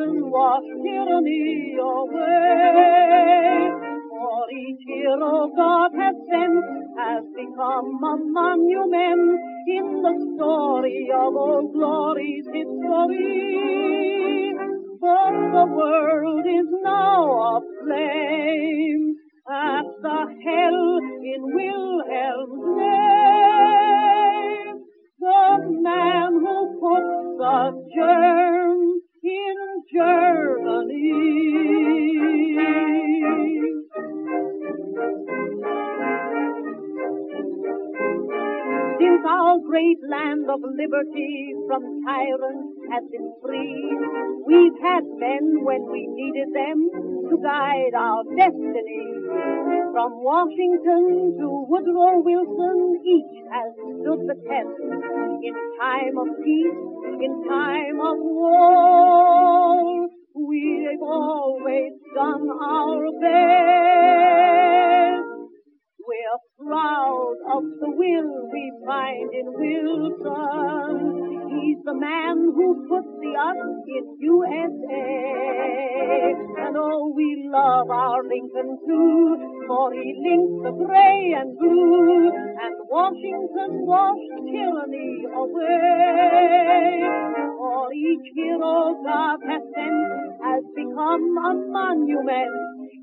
Washington 0.00 0.30
washed 0.30 0.66
tyranny 0.82 1.76
away. 1.76 2.90
For 4.08 4.50
each 4.50 4.80
hero 4.86 5.50
God 5.54 5.90
has 5.98 6.16
sent 6.30 6.64
has 6.96 7.24
become 7.36 8.02
a 8.02 8.16
monument 8.32 9.40
in 9.66 10.02
the 10.02 10.14
story 10.36 11.08
of 11.14 11.34
old 11.36 11.72
glory's 11.74 12.46
history. 12.46 13.74
But 15.00 15.32
the 15.52 15.66
world 15.68 16.46
is 16.46 16.68
now 16.82 17.60
aflame 17.60 19.16
land 40.20 40.44
of 40.50 40.60
liberty 40.60 41.54
from 41.66 41.82
tyrants 42.04 42.76
has 42.92 43.04
been 43.10 43.32
free, 43.42 43.96
we've 44.46 44.78
had 44.82 45.04
men 45.16 45.64
when 45.64 45.80
we 45.90 46.06
needed 46.12 46.48
them 46.52 46.78
to 47.30 47.36
guide 47.42 47.94
our 47.96 48.22
destiny. 48.36 49.06
From 49.92 50.22
Washington 50.22 51.36
to 51.40 51.48
Woodrow 51.68 52.20
Wilson, 52.20 53.00
each 53.04 53.34
has 53.48 53.72
stood 54.00 54.28
the 54.28 54.36
test 54.44 54.76
in 55.42 55.54
time 55.80 56.16
of 56.18 56.28
peace, 56.44 56.80
in 57.24 57.32
time 57.48 58.00
of 58.00 58.16
war. 58.20 60.08
We've 60.34 61.02
always 61.02 61.92
done 62.14 62.48
our 62.60 63.02
best. 63.24 64.50
We're 66.06 66.40
proud 66.66 67.36
of 67.56 67.62
the 67.80 67.90
will 67.90 68.50
we 68.52 68.69
find 68.90 69.30
in 69.30 69.46
Wilson. 69.54 70.94
He's 71.54 71.78
the 71.86 71.94
man 71.94 72.36
who 72.50 72.66
put 72.90 73.06
the 73.22 73.32
us 73.38 73.86
in 73.86 74.04
USA. 74.18 75.14
And 76.66 76.74
oh, 76.76 77.12
we 77.14 77.46
love 77.46 77.88
our 77.90 78.22
Lincoln 78.26 78.78
too, 78.82 79.38
for 79.68 79.92
he 79.94 80.10
links 80.26 80.58
the 80.66 80.74
gray 80.82 81.34
and 81.38 81.54
blue, 81.58 82.34
and 82.34 82.74
Washington 82.90 83.86
washed 83.86 84.34
tyranny 84.50 85.22
away. 85.38 87.06
For 87.58 87.92
each 87.94 88.26
hero 88.34 88.98
God 89.06 89.38
has 89.46 89.62
sent 89.70 90.02
has 90.42 90.64
become 90.74 91.38
a 91.38 91.54
monument 91.70 92.54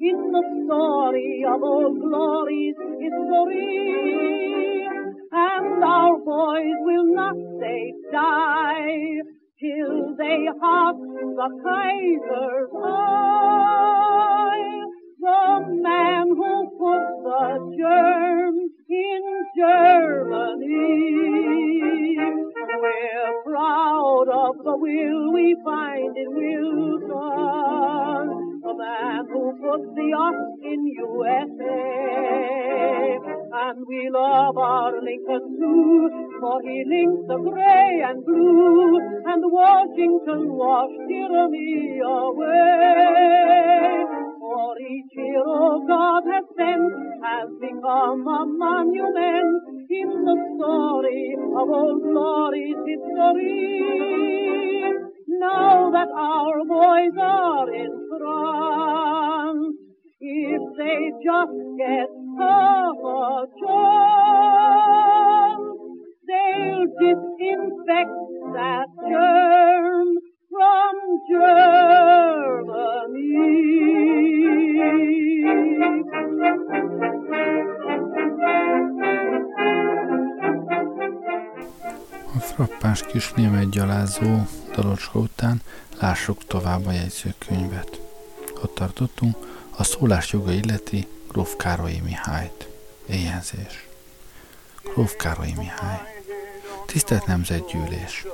in 0.02 0.32
the 0.36 0.44
story 0.66 1.46
of 1.48 1.64
old 1.64 1.96
glory's 2.02 2.76
history. 3.00 4.28
And 5.32 5.84
our 5.84 6.18
boys 6.20 6.78
will 6.88 7.14
not 7.14 7.36
say 7.60 7.94
die 8.12 9.20
till 9.60 10.16
they 10.16 10.48
hawk 10.62 10.96
the 10.96 11.50
Kaiser's 11.64 12.72
eye. 12.86 13.18
The 15.20 15.66
man 15.82 16.28
who 16.30 16.70
put 16.80 17.04
the 17.24 17.76
germ 17.78 18.56
in 18.90 19.24
Germany. 19.58 20.78
We're 22.80 23.44
proud 23.44 24.28
of 24.32 24.64
the 24.64 24.78
will 24.78 25.34
we 25.34 25.56
find 25.66 26.16
in 26.16 26.30
Wilson 26.36 27.68
the 28.62 28.74
man 28.78 29.26
who 29.32 29.52
put 29.60 29.82
the 29.96 30.14
us 30.14 30.40
in 30.64 30.88
USA. 30.88 32.08
And 33.60 33.88
we 33.88 34.08
love 34.14 34.56
our 34.56 34.92
Lincoln 35.02 35.58
too, 35.58 36.10
for 36.40 36.62
he 36.62 36.84
linked 36.86 37.28
the 37.28 37.38
gray 37.42 38.04
and 38.06 38.24
blue, 38.24 39.00
and 39.26 39.42
Washington 39.52 40.54
washed 40.54 41.02
tyranny 41.10 41.98
away. 42.06 43.18
For 44.40 44.78
each 44.78 45.10
hero 45.10 45.82
God 45.88 46.22
has 46.30 46.46
sent 46.56 46.94
has 47.26 47.50
become 47.60 48.28
a 48.28 48.46
monument 48.46 49.90
in 49.90 50.10
the 50.22 50.38
story 50.54 51.36
of 51.58 51.68
old 51.68 52.04
glory's 52.04 52.78
history. 52.86 53.82
Now 55.28 55.90
that 55.98 56.10
our 56.16 56.64
boys 56.64 57.18
are 57.18 57.74
in 57.74 57.92
France, 58.20 59.87
if 60.30 60.62
they 60.78 61.12
just 61.24 61.58
get 61.78 62.10
a 62.40 63.48
chance, 63.60 64.88
they'll 66.28 66.86
dip 67.00 67.22
infects 67.40 68.36
that 68.56 68.90
germ 69.08 70.10
from 70.50 70.96
A 82.36 82.40
frappáns 82.40 83.02
kis 83.06 83.34
német 83.34 83.70
gyalázó 83.70 84.36
dalocska 84.76 85.20
után 85.20 85.62
lássuk 86.00 86.44
tovább 86.44 86.86
a 86.86 86.92
jegyzőkönyvet. 86.92 88.02
Ott 88.64 88.76
tartottunk, 88.76 89.36
a 89.78 89.84
szólás 89.84 90.32
joga 90.32 90.52
illeti 90.52 91.08
Gróf 91.28 91.56
Károlyi 91.56 92.00
Mihályt. 92.00 92.68
Éjjelzés. 93.10 93.88
Gróf 94.84 95.16
Károlyi 95.16 95.54
Mihály. 95.58 96.00
Tisztelt 96.86 97.26
Nemzetgyűlés. 97.26 98.26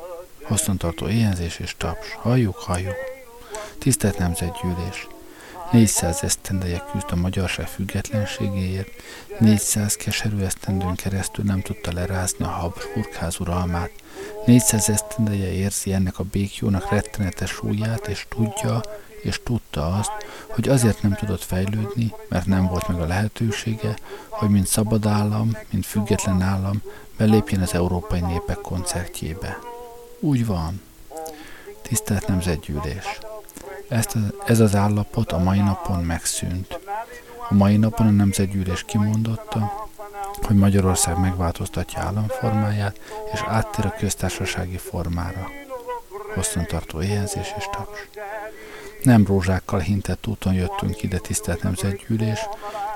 Hosszantartó 0.43 1.07
éjjelzés 1.07 1.59
és 1.59 1.75
taps. 1.77 2.13
Halljuk, 2.13 2.55
halljuk. 2.55 2.95
Tisztelt 3.77 4.17
Nemzetgyűlés. 4.17 5.07
400 5.71 6.23
esztendeje 6.23 6.83
küzd 6.91 7.05
a 7.09 7.15
magyarság 7.15 7.67
függetlenségéért, 7.67 8.89
400 9.39 9.95
keserű 9.95 10.39
esztendőn 10.39 10.95
keresztül 10.95 11.45
nem 11.45 11.61
tudta 11.61 11.93
lerázni 11.93 12.45
a 12.45 12.47
Habsburg 12.47 13.13
ház 13.13 13.39
uralmát, 13.39 13.91
400 14.45 14.89
esztendeje 14.89 15.51
érzi 15.51 15.93
ennek 15.93 16.19
a 16.19 16.23
békjónak 16.23 16.89
rettenetes 16.89 17.49
súlyát, 17.49 18.07
és 18.07 18.25
tudja, 18.29 18.81
és 19.23 19.39
tudta 19.43 19.95
azt, 19.95 20.11
hogy 20.47 20.69
azért 20.69 21.01
nem 21.01 21.13
tudott 21.13 21.43
fejlődni, 21.43 22.13
mert 22.27 22.45
nem 22.45 22.67
volt 22.67 22.87
meg 22.87 23.01
a 23.01 23.05
lehetősége, 23.05 23.95
hogy 24.29 24.49
mint 24.49 24.67
szabad 24.67 25.05
állam, 25.05 25.57
mint 25.69 25.85
független 25.85 26.41
állam 26.41 26.81
belépjen 27.17 27.61
az 27.61 27.73
európai 27.73 28.19
népek 28.19 28.57
koncertjébe. 28.57 29.59
Úgy 30.19 30.45
van. 30.45 30.81
Tisztelt 31.81 32.27
Nemzetgyűlés! 32.27 33.19
Ezt, 33.87 34.17
ez 34.45 34.59
az 34.59 34.75
állapot 34.75 35.31
a 35.31 35.37
mai 35.37 35.59
napon 35.59 36.03
megszűnt. 36.03 36.79
A 37.49 37.53
mai 37.53 37.77
napon 37.77 38.07
a 38.07 38.11
Nemzetgyűlés 38.11 38.83
kimondotta, 38.83 39.89
hogy 40.41 40.55
Magyarország 40.55 41.19
megváltoztatja 41.19 42.01
államformáját, 42.01 42.99
és 43.33 43.43
áttér 43.47 43.85
a 43.85 43.95
köztársasági 43.97 44.77
formára. 44.77 45.49
Hosszantartó 46.35 47.01
éhezés 47.01 47.53
és 47.57 47.65
taps. 47.71 48.09
Nem 49.03 49.25
rózsákkal 49.25 49.79
hintett 49.79 50.27
úton 50.27 50.53
jöttünk 50.53 51.03
ide, 51.03 51.17
tisztelt 51.17 51.63
Nemzetgyűlés, 51.63 52.39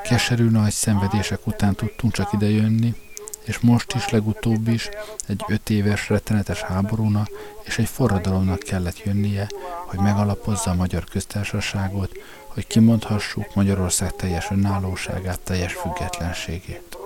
keserű 0.03 0.49
nagy 0.49 0.71
szenvedések 0.71 1.47
után 1.47 1.75
tudtunk 1.75 2.13
csak 2.13 2.33
ide 2.33 2.49
jönni, 2.49 2.95
és 3.43 3.59
most 3.59 3.93
is 3.93 4.09
legutóbb 4.09 4.67
is 4.67 4.89
egy 5.27 5.43
öt 5.47 5.69
éves 5.69 6.09
rettenetes 6.09 6.61
háborúna 6.61 7.27
és 7.63 7.77
egy 7.77 7.87
forradalomnak 7.87 8.59
kellett 8.59 9.03
jönnie, 9.03 9.47
hogy 9.85 9.99
megalapozza 9.99 10.71
a 10.71 10.75
magyar 10.75 11.03
köztársaságot, 11.03 12.11
hogy 12.47 12.67
kimondhassuk 12.67 13.55
Magyarország 13.55 14.15
teljes 14.15 14.47
önállóságát, 14.51 15.39
teljes 15.39 15.73
függetlenségét. 15.73 16.97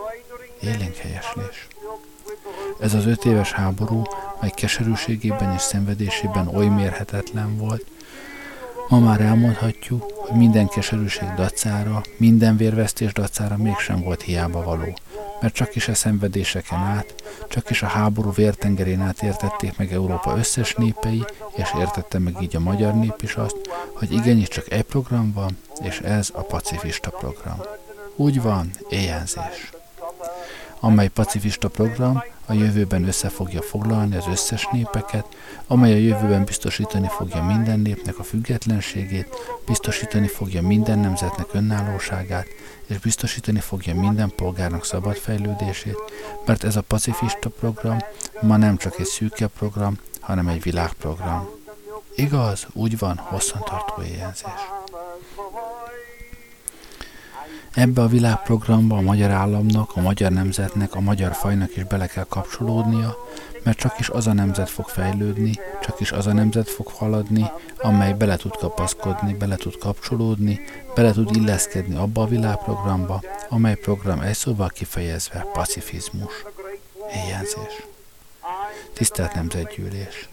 Élénk 0.62 0.96
helyeslés. 0.96 1.68
Ez 2.80 2.94
az 2.94 3.06
öt 3.06 3.26
éves 3.26 3.52
háború, 3.52 4.02
mely 4.42 4.50
keserűségében 4.56 5.54
és 5.54 5.62
szenvedésében 5.62 6.48
oly 6.48 6.68
mérhetetlen 6.68 7.58
volt, 7.58 7.86
Ma 8.91 8.99
már 8.99 9.21
elmondhatjuk, 9.21 10.12
hogy 10.12 10.38
minden 10.38 10.67
keserűség 10.67 11.27
dacára, 11.36 12.01
minden 12.17 12.58
vérvesztés 12.58 13.13
dacára 13.13 13.58
mégsem 13.58 14.01
volt 14.01 14.21
hiába 14.21 14.63
való, 14.63 14.97
mert 15.41 15.54
csak 15.54 15.75
is 15.75 15.88
a 15.88 15.93
szenvedéseken 15.93 16.80
át, 16.80 17.13
csak 17.49 17.69
is 17.69 17.82
a 17.82 17.88
háború 17.88 18.32
vértengerén 18.32 19.01
át 19.01 19.23
értették 19.23 19.77
meg 19.77 19.93
Európa 19.93 20.38
összes 20.38 20.73
népei, 20.73 21.23
és 21.56 21.69
értette 21.80 22.19
meg 22.19 22.36
így 22.41 22.56
a 22.56 22.60
magyar 22.60 22.93
nép 22.93 23.21
is 23.21 23.36
azt, 23.36 23.58
hogy 23.93 24.12
igenis 24.12 24.47
csak 24.47 24.71
egy 24.71 24.84
program 24.84 25.32
van, 25.34 25.58
és 25.84 25.99
ez 25.99 26.30
a 26.34 26.41
pacifista 26.41 27.10
program. 27.10 27.62
Úgy 28.15 28.41
van, 28.41 28.69
éjjelzés 28.89 29.71
amely 30.84 31.08
pacifista 31.08 31.67
program 31.67 32.23
a 32.52 32.54
jövőben 32.54 33.08
össze 33.08 33.30
fogja 33.30 33.62
foglalni 33.62 34.16
az 34.16 34.28
összes 34.28 34.68
népeket, 34.72 35.26
amely 35.68 35.94
a 35.94 35.98
jövőben 35.98 36.44
biztosítani 36.44 37.08
fogja 37.08 37.44
minden 37.44 37.80
népnek 37.80 38.20
a 38.20 38.24
függetlenségét, 38.24 39.36
biztosítani 39.66 40.28
fogja 40.28 40.62
minden 40.62 41.00
nemzetnek 41.00 41.48
önállóságát, 41.52 42.48
és 42.86 42.98
biztosítani 42.98 43.60
fogja 43.60 43.96
minden 43.96 44.32
polgárnak 44.36 44.86
szabad 44.86 45.16
fejlődését, 45.16 45.98
mert 46.46 46.64
ez 46.64 46.76
a 46.76 46.82
pacifista 46.82 47.50
program 47.50 47.98
ma 48.42 48.58
nem 48.58 48.78
csak 48.78 49.00
egy 49.00 49.06
szűke 49.06 49.48
program, 49.48 49.98
hanem 50.20 50.48
egy 50.48 50.62
világprogram. 50.62 51.50
Igaz, 52.16 52.68
úgy 52.74 52.98
van, 52.98 53.18
hosszantartó 53.18 54.02
éjjelzés. 54.04 54.81
Ebbe 57.73 58.01
a 58.01 58.07
világprogramba 58.07 58.97
a 58.97 59.01
magyar 59.01 59.29
államnak, 59.29 59.91
a 59.95 60.01
magyar 60.01 60.31
nemzetnek, 60.31 60.95
a 60.95 60.99
magyar 60.99 61.34
fajnak 61.34 61.75
is 61.75 61.84
bele 61.84 62.07
kell 62.07 62.25
kapcsolódnia, 62.29 63.17
mert 63.63 63.77
csak 63.77 63.99
is 63.99 64.10
az 64.10 64.27
a 64.27 64.34
nemzet 64.34 64.69
fog 64.69 64.88
fejlődni, 64.88 65.53
csak 65.81 65.99
is 65.99 66.12
az 66.12 66.27
a 66.27 66.34
nemzet 66.34 66.69
fog 66.69 66.88
haladni, 66.88 67.45
amely 67.77 68.13
bele 68.13 68.36
tud 68.36 68.55
kapaszkodni, 68.55 69.34
bele 69.34 69.55
tud 69.55 69.77
kapcsolódni, 69.77 70.60
bele 70.95 71.12
tud 71.12 71.36
illeszkedni 71.36 71.95
abba 71.95 72.21
a 72.21 72.27
világprogramba, 72.27 73.21
amely 73.49 73.75
program 73.75 74.19
egy 74.19 74.36
szóval 74.36 74.69
kifejezve 74.69 75.45
pacifizmus. 75.53 76.34
Éjjelzés. 77.13 77.86
Tisztelt 78.93 79.34
Nemzetgyűlés! 79.34 80.29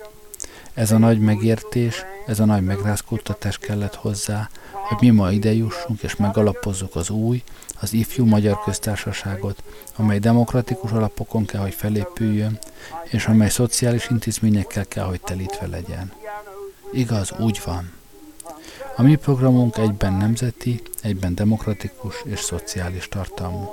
Ez 0.78 0.90
a 0.90 0.98
nagy 0.98 1.20
megértés, 1.20 2.04
ez 2.26 2.40
a 2.40 2.44
nagy 2.44 2.62
megrázkódtatás 2.62 3.58
kellett 3.58 3.94
hozzá, 3.94 4.48
hogy 4.70 4.96
mi 5.00 5.10
ma 5.10 5.32
ide 5.32 5.52
és 6.02 6.16
megalapozzuk 6.16 6.96
az 6.96 7.10
új, 7.10 7.42
az 7.80 7.92
ifjú 7.92 8.24
magyar 8.24 8.62
köztársaságot, 8.64 9.62
amely 9.96 10.18
demokratikus 10.18 10.90
alapokon 10.90 11.44
kell, 11.44 11.60
hogy 11.60 11.74
felépüljön, 11.74 12.58
és 13.04 13.26
amely 13.26 13.48
szociális 13.48 14.10
intézményekkel 14.10 14.86
kell, 14.86 15.04
hogy 15.04 15.20
telítve 15.20 15.66
legyen. 15.66 16.12
Igaz, 16.92 17.32
úgy 17.38 17.60
van. 17.64 17.92
A 18.96 19.02
mi 19.02 19.16
programunk 19.16 19.76
egyben 19.76 20.12
nemzeti, 20.12 20.82
egyben 21.02 21.34
demokratikus 21.34 22.14
és 22.24 22.40
szociális 22.40 23.08
tartalmú. 23.08 23.68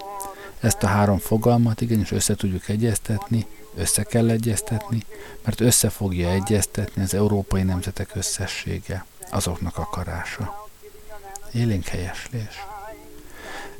Ezt 0.59 0.83
a 0.83 0.87
három 0.87 1.17
fogalmat 1.17 1.81
igenis 1.81 2.11
össze 2.11 2.35
tudjuk 2.35 2.69
egyeztetni, 2.69 3.45
össze 3.75 4.03
kell 4.03 4.29
egyeztetni, 4.29 5.03
mert 5.43 5.61
össze 5.61 5.89
fogja 5.89 6.29
egyeztetni 6.29 7.03
az 7.03 7.13
európai 7.13 7.63
nemzetek 7.63 8.15
összessége, 8.15 9.05
azoknak 9.29 9.77
akarása. 9.77 10.67
Élénk 11.53 11.85
helyeslés. 11.85 12.65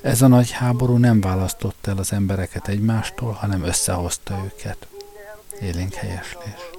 Ez 0.01 0.21
a 0.21 0.27
nagy 0.27 0.51
háború 0.51 0.97
nem 0.97 1.21
választotta 1.21 1.91
el 1.91 1.97
az 1.97 2.13
embereket 2.13 2.67
egymástól, 2.67 3.31
hanem 3.31 3.63
összehozta 3.63 4.41
őket. 4.45 4.87
Élénk 5.61 5.93
helyeslés. 5.93 6.69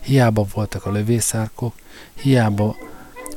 Hiába 0.00 0.46
voltak 0.54 0.86
a 0.86 0.90
lövészárkok, 0.90 1.74
hiába 2.14 2.76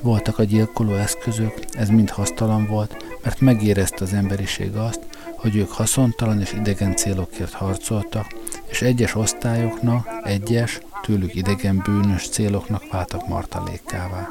voltak 0.01 0.39
a 0.39 0.43
gyilkoló 0.43 0.93
eszközök, 0.93 1.53
ez 1.71 1.89
mind 1.89 2.09
hasztalan 2.09 2.67
volt, 2.67 3.05
mert 3.23 3.39
megérezte 3.39 4.03
az 4.03 4.13
emberiség 4.13 4.75
azt, 4.75 4.99
hogy 5.35 5.55
ők 5.55 5.71
haszontalan 5.71 6.41
és 6.41 6.53
idegen 6.53 6.95
célokért 6.95 7.53
harcoltak, 7.53 8.27
és 8.69 8.81
egyes 8.81 9.15
osztályoknak, 9.15 10.07
egyes, 10.23 10.79
tőlük 11.01 11.35
idegen 11.35 11.81
bűnös 11.85 12.29
céloknak 12.29 12.91
váltak 12.91 13.27
martalékkává. 13.27 14.29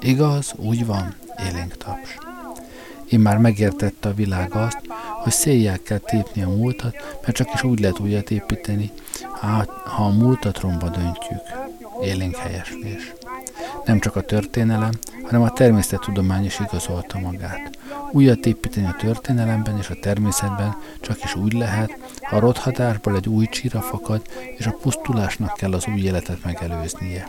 Igaz, 0.00 0.52
úgy 0.56 0.86
van, 0.86 1.14
élénk 1.48 1.76
taps. 1.76 2.18
Én 3.08 3.20
már 3.20 3.38
megértette 3.38 4.08
a 4.08 4.14
világ 4.14 4.54
azt, 4.54 4.78
hogy 5.22 5.32
széjjel 5.32 5.78
kell 5.82 5.98
tépni 5.98 6.42
a 6.42 6.48
múltat, 6.48 7.18
mert 7.22 7.36
csak 7.36 7.54
is 7.54 7.62
úgy 7.62 7.80
lehet 7.80 7.98
újat 7.98 8.30
építeni, 8.30 8.90
ha 9.84 10.04
a 10.04 10.08
múltat 10.08 10.60
romba 10.60 10.88
döntjük. 10.88 11.40
Élénk 12.02 12.36
helyeslés. 12.36 13.12
Nem 13.84 13.98
csak 13.98 14.16
a 14.16 14.20
történelem, 14.20 14.90
hanem 15.22 15.42
a 15.42 15.50
természettudomány 15.50 16.44
is 16.44 16.60
igazolta 16.60 17.18
magát. 17.18 17.78
Újat 18.12 18.46
építeni 18.46 18.86
a 18.86 18.96
történelemben 18.98 19.78
és 19.78 19.88
a 19.90 19.98
természetben 20.00 20.76
csak 21.00 21.24
is 21.24 21.34
úgy 21.34 21.52
lehet, 21.52 21.98
ha 22.22 22.36
a 22.36 22.40
rothatásból 22.40 23.16
egy 23.16 23.28
új 23.28 23.46
csíra 23.46 23.80
fakad, 23.80 24.22
és 24.56 24.66
a 24.66 24.76
pusztulásnak 24.80 25.54
kell 25.56 25.72
az 25.72 25.86
új 25.86 26.00
életet 26.00 26.44
megelőznie. 26.44 27.28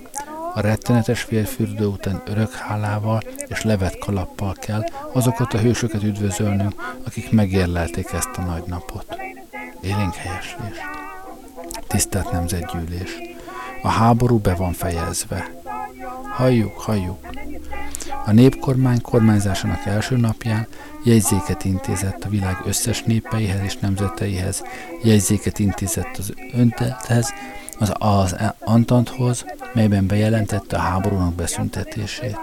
A 0.53 0.61
rettenetes 0.61 1.21
félfürdő 1.21 1.85
után 1.85 2.21
örök 2.25 2.53
hálával 2.53 3.21
és 3.47 3.63
levet 3.63 3.97
kalappal 3.97 4.53
kell 4.59 4.83
azokat 5.13 5.53
a 5.53 5.57
hősöket 5.57 6.03
üdvözölnünk, 6.03 6.95
akik 7.05 7.31
megérlelték 7.31 8.11
ezt 8.13 8.37
a 8.37 8.41
nagy 8.41 8.63
napot. 8.65 9.17
Élénk 9.81 10.15
helyeslés. 10.15 10.77
Tisztelt 11.87 12.31
Nemzetgyűlés! 12.31 13.17
A 13.81 13.87
háború 13.87 14.37
be 14.37 14.55
van 14.55 14.73
fejezve. 14.73 15.56
Halljuk, 16.37 16.79
halljuk. 16.79 17.17
A 18.25 18.31
népkormány 18.31 19.01
kormányzásának 19.01 19.85
első 19.85 20.17
napján 20.17 20.67
jegyzéket 21.03 21.63
intézett 21.63 22.23
a 22.23 22.29
világ 22.29 22.61
összes 22.65 23.03
népeihez 23.03 23.59
és 23.63 23.77
nemzeteihez, 23.77 24.63
jegyzéket 25.03 25.59
intézett 25.59 26.17
az 26.17 26.33
öntethez, 26.53 27.33
az, 27.79 27.93
az 27.97 28.35
Antanthoz, 28.59 29.45
melyben 29.73 30.07
bejelentette 30.07 30.75
a 30.75 30.79
háborúnak 30.79 31.33
beszüntetését. 31.33 32.39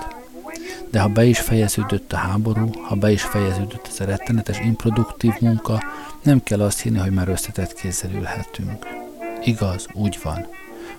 De 0.91 1.01
ha 1.01 1.09
be 1.09 1.25
is 1.25 1.39
fejeződött 1.39 2.13
a 2.13 2.17
háború, 2.17 2.71
ha 2.83 2.95
be 2.95 3.11
is 3.11 3.23
fejeződött 3.23 3.87
ez 3.91 4.01
a 4.01 4.05
rettenetes 4.05 4.61
improduktív 4.61 5.33
munka, 5.41 5.83
nem 6.23 6.43
kell 6.43 6.61
azt 6.61 6.81
hinni, 6.81 6.99
hogy 6.99 7.13
már 7.13 7.29
összetett 7.29 7.75
kézzel 7.75 8.11
ülhetünk. 8.11 8.87
Igaz, 9.45 9.87
úgy 9.93 10.19
van. 10.23 10.47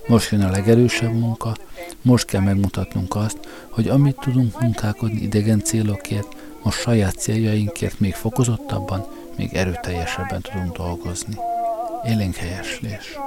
Most 0.07 0.31
jön 0.31 0.41
a 0.41 0.49
legerősebb 0.49 1.13
munka, 1.13 1.55
most 2.01 2.25
kell 2.25 2.41
megmutatnunk 2.41 3.15
azt, 3.15 3.37
hogy 3.69 3.87
amit 3.87 4.19
tudunk 4.19 4.61
munkálkodni 4.61 5.21
idegen 5.21 5.59
célokért, 5.63 6.27
most 6.63 6.79
saját 6.79 7.15
céljainkért 7.15 7.99
még 7.99 8.13
fokozottabban, 8.13 9.07
még 9.37 9.53
erőteljesebben 9.53 10.41
tudunk 10.41 10.77
dolgozni. 10.77 11.35
Élénk 12.07 12.35
helyeslés. 12.35 13.17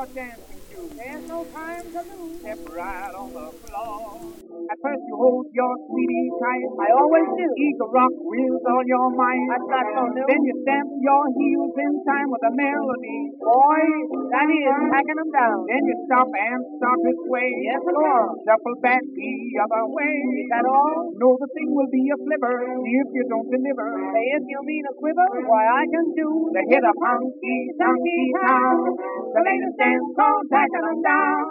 At 4.68 4.76
first 4.84 5.00
you 5.08 5.16
hold 5.16 5.48
your 5.56 5.72
sweetie 5.88 6.28
tight. 6.36 6.68
I 6.76 6.88
always 6.92 7.28
do. 7.40 7.48
Eagle 7.56 7.88
rock 7.88 8.12
wheels 8.20 8.60
on 8.68 8.84
your 8.84 9.08
mind. 9.16 9.48
That's 9.48 9.64
not 9.64 9.86
so 9.96 10.02
new. 10.12 10.28
Then 10.28 10.40
you 10.44 10.54
stamp 10.60 10.88
your 11.00 11.24
heels 11.40 11.72
in 11.72 11.92
time 12.04 12.28
with 12.28 12.44
a 12.44 12.52
melody. 12.52 13.18
Boy, 13.40 13.80
that 14.28 14.44
is 14.44 14.76
packing 14.92 15.18
them 15.24 15.30
down. 15.32 15.56
Then 15.72 15.82
you 15.88 15.96
stop 16.04 16.28
and 16.28 16.60
start 16.76 17.00
to 17.00 17.12
way. 17.32 17.48
Yes, 17.64 17.80
Lord. 17.80 18.44
Shuffle 18.44 18.76
back 18.84 19.00
the 19.08 19.32
other 19.64 19.88
way. 19.88 20.14
Is 20.36 20.52
that 20.52 20.68
all? 20.68 21.16
No, 21.16 21.32
the 21.40 21.48
thing 21.56 21.72
will 21.72 21.88
be 21.88 22.04
a 22.12 22.18
flipper 22.20 22.56
if 22.84 23.08
you 23.16 23.24
don't 23.24 23.48
deliver. 23.48 23.88
Say 24.12 24.24
if 24.36 24.44
you 24.52 24.60
mean 24.68 24.84
a 24.84 24.92
quiver, 25.00 25.28
why 25.48 25.64
I 25.64 25.84
can 25.88 26.12
do 26.12 26.28
the 26.52 26.62
hit 26.68 26.84
of 26.84 26.96
Hunky 27.08 27.72
Dunky 27.72 28.20
Town. 28.44 28.84
The 29.32 29.40
latest 29.48 29.80
dance 29.80 30.12
called 30.12 30.44
Packing 30.52 30.84
them 30.84 31.00
down. 31.00 31.48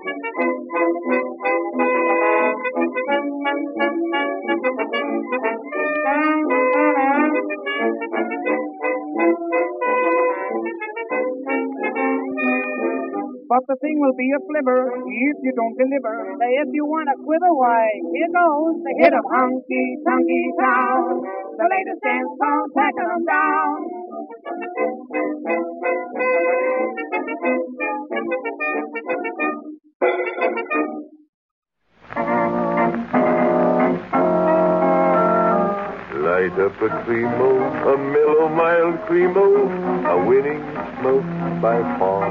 But 0.00 0.08
the 13.66 13.74
thing 13.82 13.98
will 14.00 14.16
be 14.16 14.32
a 14.32 14.40
flibber 14.46 14.88
if 15.04 15.36
you 15.42 15.52
don't 15.52 15.76
deliver. 15.76 16.32
Say 16.38 16.52
if 16.64 16.68
you 16.72 16.86
want 16.86 17.10
a 17.12 17.16
quiver, 17.20 17.52
why, 17.52 17.84
here 18.14 18.30
goes 18.32 18.80
the 18.80 18.94
hit 19.04 19.12
of 19.12 19.20
Hunky 19.28 20.00
Tonky 20.06 20.48
Town. 20.56 21.20
The 21.58 21.66
latest 21.68 22.00
dance 22.00 22.32
song, 22.40 22.72
packing 22.72 23.04
them 23.04 23.20
down. 23.28 23.99
A 36.82 36.88
creamo, 37.04 37.50
a 37.92 37.98
mellow, 37.98 38.48
mild 38.48 38.96
creamo, 39.04 39.68
a 40.08 40.16
winning 40.26 40.62
smoke 40.98 41.28
by 41.60 41.76
far. 41.98 42.24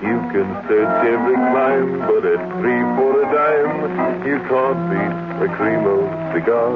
You 0.00 0.18
can 0.30 0.48
search 0.68 1.06
every 1.06 1.34
clime, 1.34 1.98
but 2.06 2.24
at 2.24 2.38
three 2.60 2.82
for 2.94 3.18
a 3.18 3.26
dime, 3.34 3.82
you 4.26 4.38
can't 4.46 4.80
beat 4.90 5.14
a 5.42 5.48
creamo 5.56 5.96
cigar. 6.32 6.70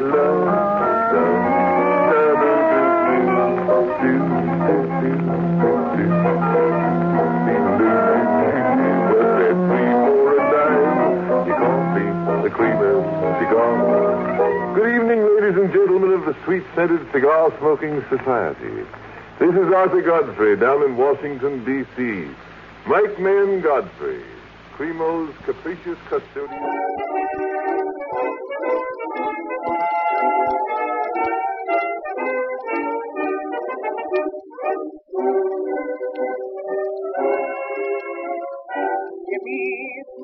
Love, 0.00 0.46
love, 1.12 1.46
the 12.42 12.50
creamo 12.50 12.92
cigar. 13.40 14.15
Good 14.76 14.94
evening, 14.94 15.24
ladies 15.24 15.56
and 15.56 15.72
gentlemen 15.72 16.12
of 16.12 16.26
the 16.26 16.36
Sweet 16.44 16.62
Scented 16.74 17.00
Cigar 17.10 17.50
Smoking 17.60 18.04
Society. 18.10 18.84
This 19.38 19.54
is 19.54 19.72
Arthur 19.72 20.02
Godfrey 20.02 20.54
down 20.58 20.82
in 20.82 20.98
Washington, 20.98 21.64
D.C. 21.64 22.28
Mike 22.86 23.18
Man 23.18 23.62
Godfrey, 23.62 24.22
Cremo's 24.76 25.34
capricious 25.46 25.96
custodian. 26.10 26.60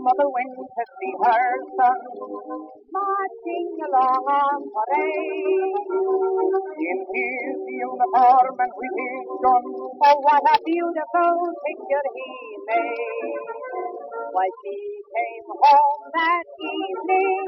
Mother 0.02 0.28
went 0.34 0.50
to 0.58 0.84
see 0.98 1.14
her 1.22 1.46
son 1.78 1.98
marching 2.90 3.70
along 3.86 4.24
on 4.26 4.58
parade. 4.74 5.78
In 6.82 6.98
his 7.14 7.56
uniform 7.70 8.56
and 8.58 8.72
with 8.74 8.94
his 8.98 9.26
gun, 9.46 9.64
oh 10.02 10.16
what 10.26 10.42
a 10.42 10.56
beautiful 10.66 11.34
picture 11.62 12.06
he 12.18 12.30
made. 12.66 13.38
Why 14.34 14.48
she 14.58 14.76
came 15.14 15.48
home 15.62 16.02
that 16.18 16.46
evening, 16.66 17.46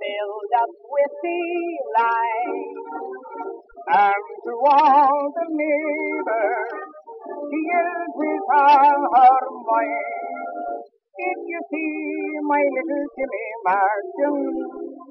filled 0.00 0.54
up 0.56 0.72
with 0.88 1.14
delight. 1.20 2.76
And 3.92 4.24
to 4.44 4.52
all 4.72 5.20
the 5.36 5.46
neighbors, 5.52 6.72
tears 7.28 8.12
with 8.16 8.46
all 8.56 9.00
her 9.12 9.44
might. 9.68 10.31
Did 11.12 11.38
you 11.44 11.60
see 11.68 12.40
my 12.48 12.62
little 12.72 13.04
Jimmy 13.12 13.48
marching 13.68 14.48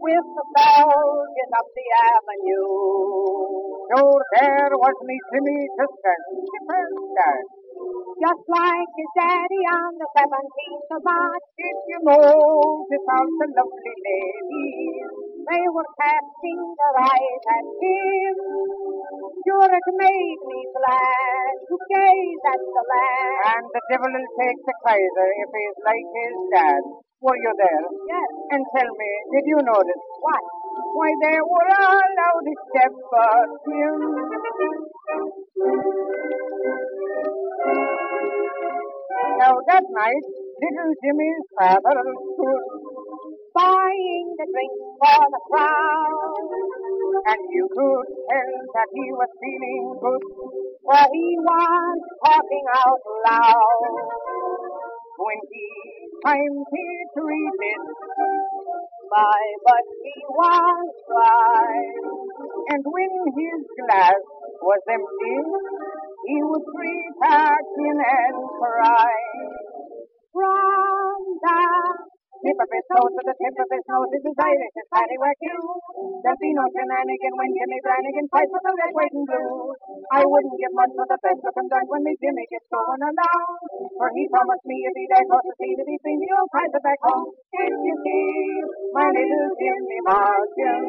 with 0.02 0.28
the 0.34 0.46
soldiers 0.58 1.52
up 1.54 1.68
the 1.78 1.88
avenue? 2.10 2.74
Sure, 3.86 4.24
there 4.34 4.74
was 4.82 4.98
me 5.06 5.18
Jimmy 5.30 5.62
to 5.78 5.86
stand. 5.86 6.26
Just 8.18 8.44
like 8.50 8.92
his 8.98 9.12
daddy 9.14 9.64
on 9.78 9.94
the 10.02 10.10
17th 10.18 10.90
of 10.90 11.02
March. 11.06 11.46
Did 11.54 11.78
you 11.86 12.00
notice 12.02 13.06
all 13.06 13.30
the 13.38 13.48
lovely 13.62 13.96
ladies? 14.02 15.21
They 15.42 15.66
were 15.74 15.92
casting 15.98 16.62
their 16.78 16.96
eyes 17.02 17.44
at 17.50 17.66
him. 17.82 18.36
Sure, 19.42 19.72
it 19.74 19.88
made 19.98 20.42
me 20.46 20.60
glad 20.70 21.54
to 21.66 21.76
gaze 21.90 22.44
at 22.46 22.62
the 22.62 22.84
lad. 22.86 23.58
And 23.58 23.66
the 23.74 23.82
devil 23.90 24.12
will 24.14 24.30
take 24.38 24.60
the 24.62 24.76
Kaiser 24.86 25.30
if 25.42 25.50
he's 25.50 25.78
like 25.82 26.08
his 26.14 26.36
dad. 26.54 26.82
Were 27.22 27.38
you 27.38 27.54
there? 27.58 27.86
Yes. 28.10 28.30
And 28.54 28.64
tell 28.78 28.92
me, 28.94 29.12
did 29.34 29.46
you 29.46 29.60
notice? 29.66 30.04
What? 30.22 30.46
Why, 30.94 31.10
they 31.22 31.38
were 31.38 31.70
all 31.90 32.14
out 32.26 32.46
except 32.46 32.98
for 33.10 33.34
him. 33.66 33.98
Now 39.42 39.54
that 39.58 39.86
night, 39.90 40.26
little 40.62 40.92
Jimmy's 41.02 41.46
father 41.58 41.98
stood 41.98 42.64
buying 43.54 44.28
the 44.38 44.46
drink 44.48 44.76
for 45.00 45.22
the 45.32 45.42
crowd. 45.52 46.36
And 47.32 47.42
you 47.52 47.66
could 47.68 48.08
tell 48.28 48.52
that 48.76 48.90
he 48.96 49.08
was 49.12 49.32
feeling 49.40 49.86
good, 50.00 50.24
for 50.84 51.04
he 51.12 51.30
was 51.40 51.98
talking 52.26 52.66
out 52.72 53.04
loud. 53.28 53.94
When 55.22 55.40
he 55.54 55.68
timed 56.26 56.66
his 56.72 57.10
reading, 57.14 57.86
my, 59.12 59.42
but 59.66 59.86
he 60.02 60.18
was 60.34 60.88
dry. 61.06 61.76
And 62.72 62.82
when 62.84 63.14
his 63.38 63.62
glass 63.78 64.22
was 64.62 64.82
empty, 64.90 65.38
he 66.26 66.38
would 66.42 66.66
back 67.22 67.66
in 67.78 67.98
and 68.02 68.38
cry. 68.58 69.14
From 70.34 71.20
the 71.44 71.91
of 72.42 72.70
his 72.74 72.86
nose 72.90 73.14
to 73.14 73.22
the 73.22 73.36
of 73.38 73.70
his 73.70 73.86
nose 73.86 74.12
is 74.18 74.26
Irish, 74.34 74.74
his 74.74 74.90
paddywhack 74.90 75.40
you. 75.46 75.58
There'll 76.26 76.42
be 76.42 76.50
no 76.58 76.66
shenanigan 76.74 77.34
when 77.38 77.54
Jimmy 77.54 77.80
Brannigan 77.86 78.28
fights 78.34 78.50
with 78.50 78.66
the 78.66 78.74
red, 78.82 78.94
white, 78.98 79.14
and 79.14 79.26
blue. 79.30 79.78
I 80.10 80.22
wouldn't 80.26 80.58
give 80.58 80.74
much 80.74 80.90
for 80.98 81.06
the 81.06 81.22
best 81.22 81.38
looking 81.46 81.70
dog 81.70 81.86
when 81.86 82.02
me 82.02 82.18
Jimmy 82.18 82.46
gets 82.50 82.66
going 82.74 83.04
along. 83.06 83.46
For 83.94 84.10
he 84.18 84.26
promised 84.26 84.66
me 84.66 84.78
if 84.90 84.94
he'd 84.98 85.14
across 85.22 85.46
the 85.46 85.54
sea 85.54 85.74
to 85.78 85.86
be 85.86 85.96
free, 86.02 86.18
me 86.18 86.30
old 86.34 86.50
Kaiser 86.50 86.82
back 86.82 87.02
home. 87.06 87.30
If 87.30 87.74
you 87.78 87.96
see 88.10 88.34
my 88.90 89.06
little 89.06 89.50
Jimmy 89.62 90.00
marching 90.10 90.86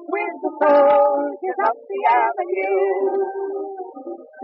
with 0.00 0.34
the 0.40 0.52
soldiers 0.64 1.60
up 1.60 1.76
the 1.76 2.00
avenue. 2.08 3.85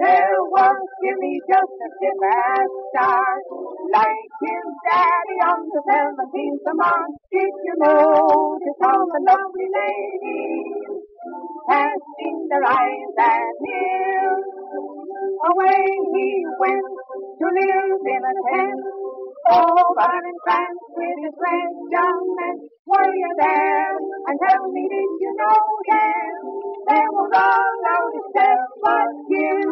There 0.03 0.43
was 0.51 0.79
Jimmy 0.99 1.39
just 1.47 1.77
a 1.79 1.89
tip 2.03 2.21
as 2.27 2.71
start, 2.91 3.45
like 3.95 4.33
his 4.43 4.67
daddy 4.83 5.39
on 5.47 5.61
the 5.71 5.83
17th 5.87 6.67
of 6.67 6.77
March. 6.77 7.17
Did 7.31 7.55
you 7.63 7.75
notice 7.79 8.81
all 8.83 9.07
the 9.07 9.23
lovely 9.31 9.69
ladies 9.71 11.07
casting 11.71 12.39
their 12.51 12.67
eyes 12.67 13.15
at 13.19 13.55
him? 13.63 14.53
away 15.43 15.83
he 16.15 16.29
went 16.61 16.93
to 17.39 17.47
live 17.47 18.03
in 18.07 18.23
a 18.23 18.35
tent. 18.47 18.83
Oh, 19.51 19.85
but 19.97 20.23
entranced 20.23 20.91
with 20.95 21.19
his 21.19 21.35
red 21.35 21.73
young 21.91 22.23
men. 22.39 22.72
Were 22.85 23.15
you 23.15 23.31
there? 23.39 23.97
And 24.27 24.39
tell 24.43 24.67
me, 24.73 24.83
did 24.91 25.11
you 25.21 25.33
know 25.39 25.63
then? 25.89 26.33
There 26.89 27.11
was 27.15 27.31
all 27.33 27.71
no 27.87 27.99
step 28.31 28.59
but 28.83 29.09
Where 29.31 29.63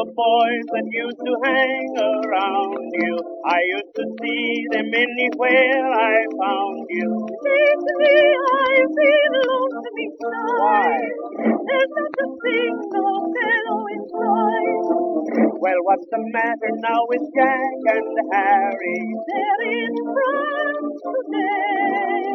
the 0.00 0.12
boys 0.16 0.64
that 0.72 0.86
used 0.96 1.20
to 1.28 1.32
hang 1.44 1.92
around 2.00 2.88
you? 3.04 3.14
I 3.44 3.60
used 3.76 3.94
to 4.00 4.04
see 4.16 4.64
them 4.72 4.88
anywhere 4.96 5.84
I 5.92 6.16
found 6.40 6.86
you. 6.88 7.08
Lately 7.44 8.20
I've 8.64 8.92
been 8.96 9.32
lonesome 9.44 9.98
inside. 10.06 11.12
There's 11.68 11.92
not 12.00 12.16
a 12.16 12.28
single 12.40 13.18
fellow 13.36 13.80
inside. 13.92 14.59
Well, 15.60 15.76
what's 15.84 16.08
the 16.08 16.16
matter 16.32 16.72
now 16.80 17.00
with 17.12 17.20
Jack 17.36 17.80
and 17.92 18.16
Harry? 18.32 19.00
They're 19.28 19.62
in 19.68 19.92
France 20.08 21.00
today. 21.04 22.32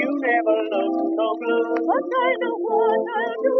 You 0.00 0.08
never 0.16 0.56
looked 0.72 1.12
so 1.12 1.26
blue. 1.36 1.76
But 1.76 2.08
I 2.08 2.30
know 2.40 2.56
what 2.56 3.04
I'll 3.20 3.36
do. 3.36 3.56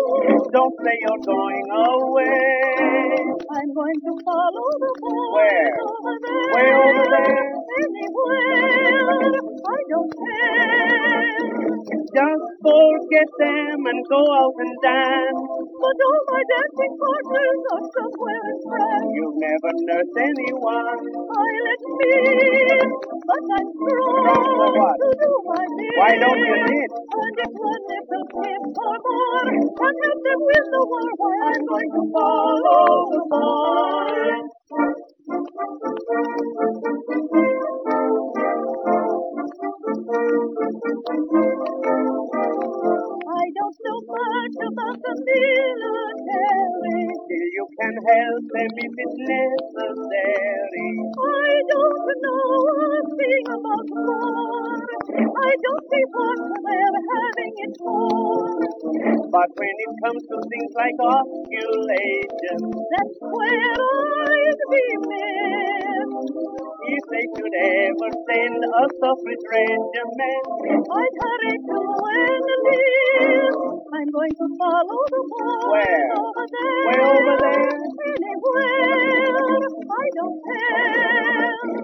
Don't 0.57 0.73
say 0.81 0.97
you're 1.05 1.21
going 1.21 1.69
away. 1.85 3.13
I'm 3.45 3.71
going 3.77 4.01
to 4.09 4.13
follow 4.25 4.69
the 4.81 4.93
boys 5.05 5.33
Where? 5.37 5.77
over 5.85 6.15
there. 6.25 6.49
Way 6.57 6.69
over 6.73 7.07
there? 7.13 7.45
Anywhere. 7.77 9.37
I 9.69 9.79
don't 9.93 10.13
care. 10.17 11.45
Just 12.09 12.47
forget 12.65 13.29
them 13.37 13.85
and 13.85 14.01
go 14.09 14.21
out 14.33 14.57
and 14.65 14.75
dance. 14.81 15.62
But 15.83 15.99
all 16.07 16.23
my 16.31 16.43
dancing 16.47 16.95
partners 16.95 17.63
are 17.75 17.87
somewhere 17.91 18.45
in 18.55 18.59
France. 18.71 19.11
You've 19.19 19.39
never 19.43 19.73
nursed 19.83 20.19
anyone. 20.23 21.03
I 21.27 21.49
let 21.67 21.83
me, 21.99 22.15
but 23.27 23.45
I'm 23.51 23.69
strong 23.75 24.75
what? 24.79 24.97
to 25.03 25.09
do 25.19 25.33
my 25.51 25.65
bit. 25.77 25.95
Why 25.99 26.13
don't 26.23 26.39
you 26.39 26.57
knit? 26.71 26.91
And 26.95 27.39
if 27.43 27.53
one 27.59 27.85
little 27.91 28.27
tip 28.31 28.65
or 28.79 28.97
more 29.11 29.51
can 29.75 29.95
help 30.07 30.21
them 30.23 30.41
win 30.49 30.65
the 30.71 30.83
war, 30.87 31.11
why 31.19 31.35
I'm 31.51 31.65
going 31.67 31.91
to 31.99 32.03
follow 32.15 32.87
the 33.13 33.23
boys. 33.35 34.51
I 42.35 42.42
don't 43.73 43.85
know 43.89 44.01
much 44.05 44.57
about 44.69 44.97
the 45.01 45.15
military. 45.17 47.01
You 47.57 47.65
can 47.81 47.95
help 48.05 48.45
them 48.53 48.73
if 48.77 48.93
it's 49.01 49.19
necessary. 49.33 50.91
I 51.17 51.49
don't 51.73 52.07
know 52.21 52.53
a 52.69 53.01
thing 53.17 53.45
about 53.57 53.89
war. 53.97 54.77
I 55.17 55.51
don't 55.65 55.85
see 55.89 56.05
what 56.13 56.39
they're 56.69 57.01
having 57.17 57.55
it 57.65 57.75
for. 57.81 58.53
But 59.33 59.49
when 59.57 59.77
it 59.81 59.93
comes 60.05 60.23
to 60.29 60.37
things 60.53 60.73
like 60.77 60.99
ovulation, 61.01 62.61
That's 62.77 63.17
where 63.25 63.73
I'd 63.81 64.63
be 64.69 64.87
missed. 65.09 66.37
if 66.93 67.05
they 67.09 67.25
should 67.33 67.57
ever 67.57 68.11
send 68.29 68.61
a 68.61 68.85
suffrage 69.01 69.45
regiment, 69.49 70.45
I'd 70.93 71.17
hurry 71.25 71.57
to 71.57 71.79
enlist. 72.21 73.62
I'm 73.63 74.09
going 74.11 74.35
to 74.35 74.47
follow 74.59 75.01
the 75.07 75.23
boys 75.23 75.71
Where? 75.71 76.11
over 76.19 76.45
there. 76.51 76.83
Way 76.91 76.99
over 76.99 77.37
there? 77.47 77.71
Anywhere. 78.11 79.63
I 79.87 80.07
don't 80.19 80.39
care. 80.43 81.83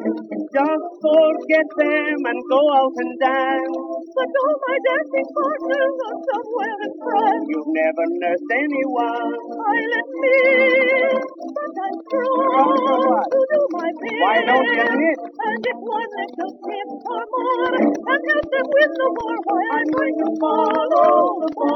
just 0.50 0.86
forget 0.98 1.68
them 1.78 2.18
and 2.18 2.40
go 2.50 2.60
out 2.74 2.94
and 2.98 3.12
dance. 3.22 3.78
But 4.10 4.30
all 4.42 4.56
my 4.58 4.76
dancing 4.90 5.28
partners 5.30 5.94
are 6.02 6.18
somewhere 6.26 6.78
in 6.82 6.92
France. 6.98 7.44
You've 7.46 7.70
never 7.70 8.04
nursed 8.10 8.50
anyone. 8.58 9.38
I'll 9.54 9.94
admit, 10.02 11.22
but 11.54 11.72
I'm 11.78 11.96
for 12.10 13.22
to 13.22 13.38
do 13.38 13.60
my 13.70 13.90
bit. 14.02 14.18
Why 14.18 14.36
don't 14.42 14.66
you 14.66 14.88
knit? 14.98 15.18
And 15.46 15.62
if 15.62 15.78
one 15.78 16.10
little 16.18 16.52
tip 16.58 16.88
or 17.06 17.22
more 17.30 17.70
can 17.78 18.20
help 18.26 18.46
them 18.50 18.66
win 18.66 18.90
the 18.98 19.08
war, 19.14 19.36
why 19.46 19.62
I'm 19.78 19.88
going 19.94 20.16
to 20.18 20.28
follow 20.42 21.38
the 21.38 21.48
boys. 21.54 21.67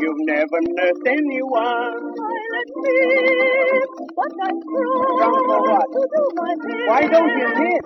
You've 0.00 0.22
never 0.26 0.60
nursed 0.62 1.06
anyone. 1.06 2.14
Admit, 2.60 3.90
but 4.16 4.32
I'm 4.42 4.56
strong 4.62 5.16
Strong 5.16 5.44
for 5.46 5.60
what? 5.62 5.88
to 5.92 6.02
do 6.14 6.22
my. 6.36 6.54
Why 6.88 7.02
don't 7.08 7.28
you 7.38 7.48
knit? 7.60 7.84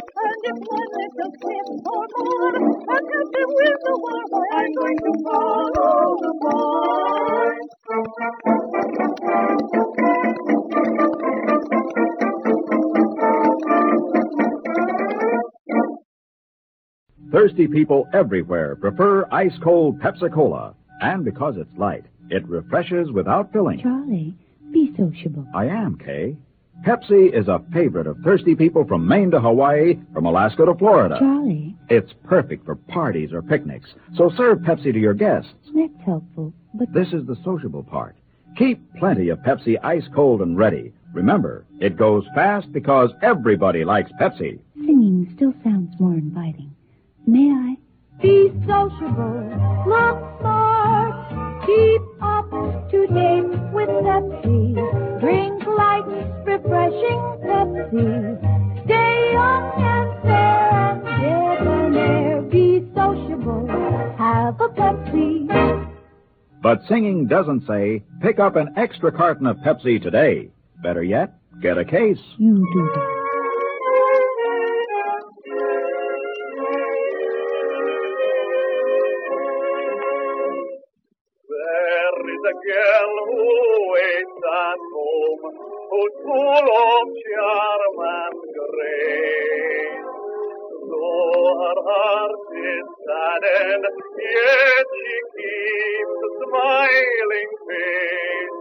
And 1.23 1.35
if 1.35 1.43
one 1.43 1.53
little 1.53 1.67
tip 1.67 1.67
or 1.85 2.07
more 2.17 2.53
can 2.53 3.03
help 3.13 3.29
them 3.33 3.49
win 3.49 3.77
the 3.85 3.95
war, 3.99 4.23
why 4.31 4.47
I'm 4.55 4.73
going 4.75 4.99
to 4.99 5.13
follow 5.23 6.17
the 6.23 6.33
boys. 6.41 7.69
Thirsty 17.31 17.67
people 17.69 18.09
everywhere 18.15 18.77
prefer 18.77 19.27
ice 19.31 19.59
cold 19.63 20.01
Pepsi 20.01 20.33
Cola. 20.33 20.75
And 21.03 21.23
because 21.25 21.57
it's 21.59 21.79
light, 21.79 22.05
it 22.31 22.49
refreshes 22.49 23.11
without 23.13 23.53
filling. 23.53 23.81
Charlie, 23.81 24.35
be 24.73 24.95
sociable. 24.97 25.47
I 25.55 25.67
am, 25.67 25.99
Kay. 25.99 26.37
Pepsi 26.85 27.33
is 27.39 27.47
a 27.49 27.61
favorite 27.73 28.07
of 28.07 28.17
thirsty 28.25 28.55
people 28.55 28.85
from 28.87 29.07
Maine 29.07 29.31
to 29.33 29.41
Hawaii, 29.41 29.99
from 30.15 30.25
Alaska 30.25 30.65
to 30.65 30.75
Florida. 30.75 31.17
Charlie, 31.19 31.77
It's 31.91 32.13
perfect 32.25 32.65
for 32.65 32.75
parties 32.75 33.33
or 33.33 33.43
picnics, 33.43 33.91
so 34.15 34.31
serve 34.37 34.61
Pepsi 34.61 34.93
to 34.93 34.99
your 34.99 35.13
guests. 35.15 35.53
that's 35.75 35.93
helpful, 36.07 36.55
but 36.75 36.93
This 36.95 37.09
is 37.13 37.27
the 37.27 37.37
sociable 37.45 37.83
part. 37.83 38.17
Keep 38.57 38.81
plenty 38.99 39.29
of 39.29 39.39
Pepsi 39.41 39.77
ice 39.83 40.09
cold 40.15 40.41
and 40.41 40.57
ready. 40.57 40.93
Remember, 41.13 41.65
it 41.81 41.97
goes 41.97 42.25
fast 42.35 42.73
because 42.73 43.11
everybody 43.23 43.85
likes 43.85 44.11
Pepsi. 44.21 44.59
singing 44.75 45.31
still 45.37 45.53
sounds 45.63 45.93
more 46.01 46.15
inviting. 46.15 46.71
May 47.27 47.51
I? 47.51 47.77
Be 48.23 48.49
sociable, 48.67 49.85
look 49.87 50.41
smart, 50.41 51.67
keep 51.67 52.03
up 52.23 52.51
to 52.91 53.07
date 53.07 53.73
with 53.73 53.89
Pepsi. 53.89 55.10
Drink 55.71 55.79
light, 55.79 56.05
refreshing 56.45 57.21
Pepsi. 57.45 58.85
Stay 58.85 59.33
young 59.33 59.83
and 59.83 60.23
fair 60.23 60.71
and 60.73 61.03
debonair. 61.61 62.43
Be 62.43 62.91
sociable, 62.95 63.67
have 64.19 64.61
a 64.61 64.69
Pepsi. 64.69 65.91
But 66.63 66.83
singing 66.89 67.27
doesn't 67.27 67.67
say, 67.67 68.03
pick 68.21 68.39
up 68.39 68.57
an 68.57 68.75
extra 68.77 69.13
carton 69.13 69.47
of 69.47 69.57
Pepsi 69.59 70.03
today. 70.03 70.51
Better 70.83 71.03
yet, 71.03 71.35
get 71.63 71.79
a 71.79 71.85
case. 71.85 72.21
You 72.39 72.57
do 72.73 72.91
that. 72.95 73.17
There 81.49 82.21
is 82.35 82.43
a 82.47 82.57
girl 82.69 83.13
who 83.27 83.45
waits 83.93 84.41
at 84.51 84.81
home, 85.31 85.55
who's 85.91 86.15
full 86.25 86.69
of 86.83 87.07
charm 87.25 87.99
and 88.01 88.41
grace. 88.57 90.07
Though 90.91 91.53
her 91.63 91.79
heart 91.89 92.41
is 92.57 92.87
saddened, 93.07 93.87
yet 94.19 94.87
she 94.95 95.17
keeps 95.37 96.21
a 96.29 96.31
smiling 96.45 97.53
face. 97.69 98.59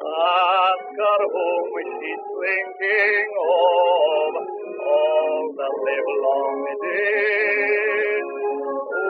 Ask 0.00 0.90
her 0.98 1.22
who 1.32 1.34
home 1.34 1.74
she's 2.00 2.24
thinking 2.40 3.30
of 3.40 4.34
all 4.86 5.42
the 5.58 5.68
live 5.84 6.10
long 6.24 6.64
day. 6.82 8.22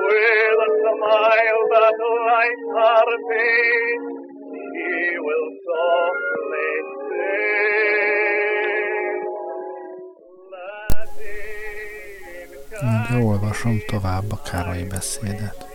With 0.04 0.60
a 0.66 0.70
smile 0.82 1.62
that 1.72 1.96
lights 2.28 2.68
her 2.78 3.10
face, 3.30 4.08
she 4.52 5.18
will 5.18 5.50
Ugye 12.84 13.24
olvasom 13.24 13.82
tovább 13.86 14.32
a 14.32 14.42
Károly 14.42 14.82
beszédet. 14.82 15.66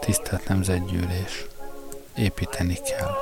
Tisztelt 0.00 0.48
Nemzetgyűlés! 0.48 1.46
Építeni 2.16 2.74
kell. 2.74 3.14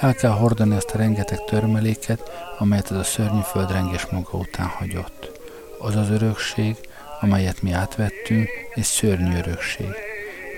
El 0.00 0.14
kell 0.14 0.30
hordani 0.30 0.76
azt 0.76 0.90
a 0.90 0.98
rengeteg 0.98 1.44
törmeléket, 1.44 2.30
amelyet 2.58 2.90
ez 2.90 2.96
a 2.96 3.02
szörnyű 3.02 3.40
földrengés 3.40 4.06
maga 4.06 4.38
után 4.38 4.66
hagyott. 4.66 5.40
Az 5.78 5.96
az 5.96 6.10
örökség, 6.10 6.76
amelyet 7.20 7.62
mi 7.62 7.72
átvettünk, 7.72 8.48
egy 8.74 8.84
szörnyű 8.84 9.36
örökség. 9.36 9.94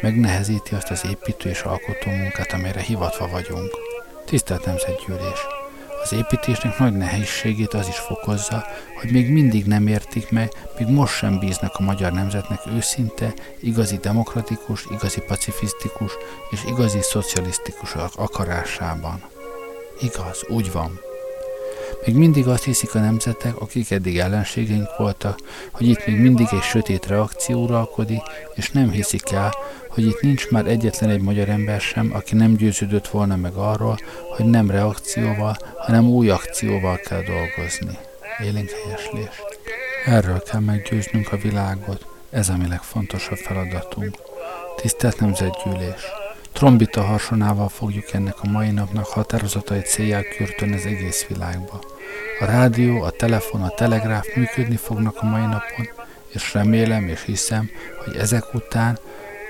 Megnehezíti 0.00 0.74
azt 0.74 0.90
az 0.90 1.04
építő 1.10 1.48
és 1.48 1.60
alkotó 1.60 2.10
munkát, 2.10 2.52
amelyre 2.52 2.80
hivatva 2.80 3.28
vagyunk. 3.28 3.87
Tisztelt 4.28 4.64
Nemzetgyűlés! 4.64 5.46
Az 6.02 6.12
építésnek 6.12 6.78
nagy 6.78 6.96
nehézségét 6.96 7.74
az 7.74 7.88
is 7.88 7.98
fokozza, 7.98 8.64
hogy 9.00 9.10
még 9.10 9.30
mindig 9.30 9.66
nem 9.66 9.86
értik 9.86 10.30
meg, 10.30 10.52
még 10.78 10.88
most 10.88 11.14
sem 11.14 11.38
bíznak 11.38 11.74
a 11.76 11.82
magyar 11.82 12.12
nemzetnek 12.12 12.60
őszinte, 12.76 13.34
igazi 13.60 13.96
demokratikus, 13.96 14.86
igazi 14.90 15.20
pacifisztikus 15.20 16.12
és 16.50 16.64
igazi 16.64 16.98
szocialisztikus 17.02 17.94
akarásában. 18.14 19.22
Igaz, 20.00 20.44
úgy 20.48 20.72
van. 20.72 21.07
Még 22.06 22.14
mindig 22.14 22.46
azt 22.46 22.64
hiszik 22.64 22.94
a 22.94 23.00
nemzetek, 23.00 23.60
akik 23.60 23.90
eddig 23.90 24.18
ellenségeink 24.18 24.96
voltak, 24.98 25.38
hogy 25.72 25.86
itt 25.86 26.06
még 26.06 26.16
mindig 26.20 26.46
egy 26.50 26.62
sötét 26.62 27.06
reakció 27.06 27.62
uralkodik, 27.62 28.22
és 28.54 28.70
nem 28.70 28.90
hiszik 28.90 29.30
el, 29.30 29.54
hogy 29.88 30.06
itt 30.06 30.20
nincs 30.20 30.50
már 30.50 30.66
egyetlen 30.66 31.10
egy 31.10 31.20
magyar 31.20 31.48
ember 31.48 31.80
sem, 31.80 32.10
aki 32.14 32.34
nem 32.34 32.56
győződött 32.56 33.08
volna 33.08 33.36
meg 33.36 33.54
arról, 33.54 33.98
hogy 34.36 34.46
nem 34.46 34.70
reakcióval, 34.70 35.56
hanem 35.76 36.08
új 36.08 36.30
akcióval 36.30 36.96
kell 36.96 37.22
dolgozni. 37.22 37.98
Élénk 38.44 38.70
helyeslés. 38.70 39.40
Erről 40.04 40.42
kell 40.42 40.60
meggyőznünk 40.60 41.32
a 41.32 41.36
világot, 41.36 42.06
ez 42.30 42.48
a 42.48 42.56
mi 42.56 42.68
legfontosabb 42.68 43.38
feladatunk. 43.38 44.16
Tisztelt 44.76 45.20
Nemzetgyűlés! 45.20 46.17
Trombita 46.58 47.02
harsonával 47.02 47.68
fogjuk 47.68 48.12
ennek 48.12 48.36
a 48.42 48.48
mai 48.48 48.70
napnak 48.70 49.06
határozatai 49.06 49.80
célját 49.80 50.28
kürtön 50.36 50.72
az 50.72 50.86
egész 50.86 51.26
világba. 51.26 51.80
A 52.40 52.44
rádió, 52.44 53.02
a 53.02 53.10
telefon, 53.10 53.62
a 53.62 53.68
telegráf 53.68 54.26
működni 54.34 54.76
fognak 54.76 55.16
a 55.20 55.26
mai 55.26 55.40
napon, 55.40 55.88
és 56.28 56.54
remélem 56.54 57.08
és 57.08 57.24
hiszem, 57.24 57.70
hogy 58.04 58.16
ezek 58.16 58.54
után 58.54 58.98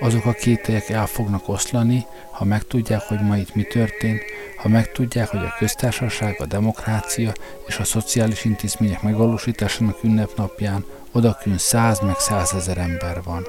azok 0.00 0.24
a 0.24 0.32
kételyek 0.32 0.88
el 0.88 1.06
fognak 1.06 1.48
oszlani, 1.48 2.06
ha 2.30 2.44
megtudják, 2.44 3.00
hogy 3.00 3.20
ma 3.20 3.36
itt 3.36 3.54
mi 3.54 3.62
történt, 3.62 4.22
ha 4.56 4.68
megtudják, 4.68 5.28
hogy 5.28 5.44
a 5.44 5.54
köztársaság, 5.58 6.40
a 6.40 6.46
demokrácia 6.46 7.32
és 7.66 7.78
a 7.78 7.84
szociális 7.84 8.44
intézmények 8.44 9.02
megvalósításának 9.02 10.02
ünnepnapján 10.02 10.84
odakün 11.12 11.58
száz 11.58 12.00
meg 12.00 12.18
százezer 12.18 12.78
ember 12.78 13.22
van. 13.24 13.46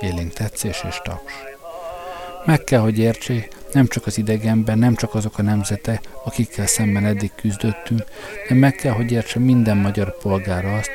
Élénk 0.00 0.32
tetszés 0.32 0.84
és 0.88 1.00
taps. 1.02 1.49
Meg 2.44 2.64
kell, 2.64 2.80
hogy 2.80 2.98
értsék, 2.98 3.48
nem 3.72 3.86
csak 3.86 4.06
az 4.06 4.18
idegenben, 4.18 4.78
nem 4.78 4.94
csak 4.94 5.14
azok 5.14 5.38
a 5.38 5.42
nemzetek, 5.42 6.08
akikkel 6.24 6.66
szemben 6.66 7.04
eddig 7.04 7.30
küzdöttünk, 7.34 8.04
de 8.48 8.54
meg 8.54 8.72
kell, 8.72 8.92
hogy 8.92 9.12
értse 9.12 9.38
minden 9.38 9.76
magyar 9.76 10.16
polgár 10.18 10.64
azt, 10.64 10.90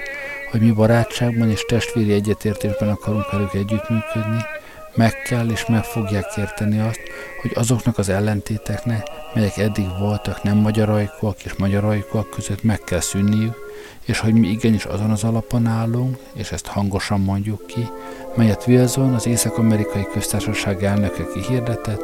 hogy 0.51 0.61
mi 0.61 0.71
barátságban 0.71 1.49
és 1.49 1.65
testvéri 1.67 2.13
egyetértésben 2.13 2.89
akarunk 2.89 3.31
velük 3.31 3.53
együttműködni, 3.53 4.41
meg 4.95 5.13
kell 5.21 5.49
és 5.49 5.65
meg 5.65 5.83
fogják 5.83 6.37
érteni 6.37 6.79
azt, 6.79 6.99
hogy 7.41 7.51
azoknak 7.55 7.97
az 7.97 8.09
ellentéteknek, 8.09 9.07
melyek 9.33 9.57
eddig 9.57 9.87
voltak 9.99 10.43
nem 10.43 10.57
magyarajkúak 10.57 11.43
és 11.43 11.53
magyarajkúak 11.55 12.29
között 12.29 12.63
meg 12.63 12.79
kell 12.79 12.99
szűnniük, 12.99 13.64
és 14.05 14.19
hogy 14.19 14.33
mi 14.33 14.47
igenis 14.47 14.85
azon 14.85 15.11
az 15.11 15.23
alapon 15.23 15.65
állunk, 15.65 16.17
és 16.33 16.51
ezt 16.51 16.65
hangosan 16.65 17.19
mondjuk 17.19 17.67
ki, 17.67 17.87
melyet 18.35 18.67
Wilson, 18.67 19.13
az 19.13 19.27
Észak-Amerikai 19.27 20.07
Köztársaság 20.13 20.83
elnöke 20.83 21.23
kihirdetett, 21.33 22.03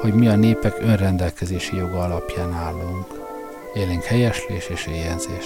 hogy 0.00 0.14
mi 0.14 0.28
a 0.28 0.36
népek 0.36 0.76
önrendelkezési 0.80 1.76
joga 1.76 2.00
alapján 2.00 2.52
állunk. 2.52 3.06
Élénk 3.74 4.02
helyeslés 4.02 4.68
és 4.68 4.86
éjjelzés. 4.86 5.44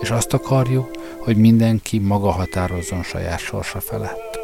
És 0.00 0.10
azt 0.10 0.32
akarjuk, 0.32 0.90
hogy 1.18 1.36
mindenki 1.36 1.98
maga 1.98 2.30
határozzon 2.30 3.02
saját 3.02 3.38
sorsa 3.38 3.80
felett. 3.80 4.38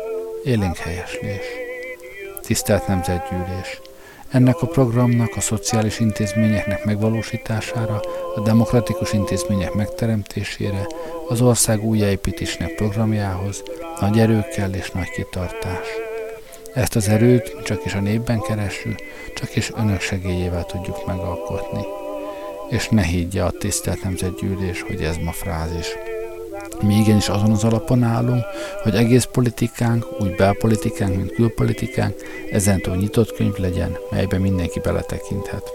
Élénk 0.44 0.76
helyeslés. 0.76 1.44
Tisztelt 2.42 2.86
Nemzetgyűlés! 2.86 3.80
Ennek 4.30 4.62
a 4.62 4.66
programnak 4.66 5.36
a 5.36 5.40
szociális 5.40 6.00
intézményeknek 6.00 6.84
megvalósítására, 6.84 8.00
a 8.34 8.40
demokratikus 8.40 9.12
intézmények 9.12 9.74
megteremtésére, 9.74 10.86
az 11.28 11.40
ország 11.40 11.84
újjáépítésnek 11.84 12.74
programjához 12.74 13.62
nagy 14.00 14.18
erő 14.18 14.44
kell 14.54 14.72
és 14.72 14.90
nagy 14.90 15.10
kitartás. 15.10 15.86
Ezt 16.74 16.96
az 16.96 17.08
erőt 17.08 17.56
csak 17.64 17.84
is 17.84 17.94
a 17.94 18.00
népben 18.00 18.40
keressük, 18.40 18.98
csak 19.34 19.56
is 19.56 19.72
önök 19.76 20.00
segélyével 20.00 20.64
tudjuk 20.64 21.06
megalkotni. 21.06 21.84
És 22.68 22.88
ne 22.88 23.02
higgye 23.02 23.42
a 23.42 23.50
tisztelt 23.50 24.02
nemzetgyűlés, 24.02 24.82
hogy 24.82 25.02
ez 25.02 25.16
ma 25.16 25.32
frázis. 25.32 25.86
Mi 26.82 26.94
igenis 26.94 27.28
azon 27.28 27.50
az 27.50 27.64
alapon 27.64 28.02
állunk, 28.02 28.44
hogy 28.82 28.94
egész 28.94 29.24
politikánk, 29.24 30.06
úgy 30.20 30.34
belpolitikánk, 30.34 31.16
mint 31.16 31.32
külpolitikánk, 31.32 32.14
ezentúl 32.50 32.96
nyitott 32.96 33.32
könyv 33.32 33.56
legyen, 33.56 33.96
melyben 34.10 34.40
mindenki 34.40 34.80
beletekinthet. 34.80 35.70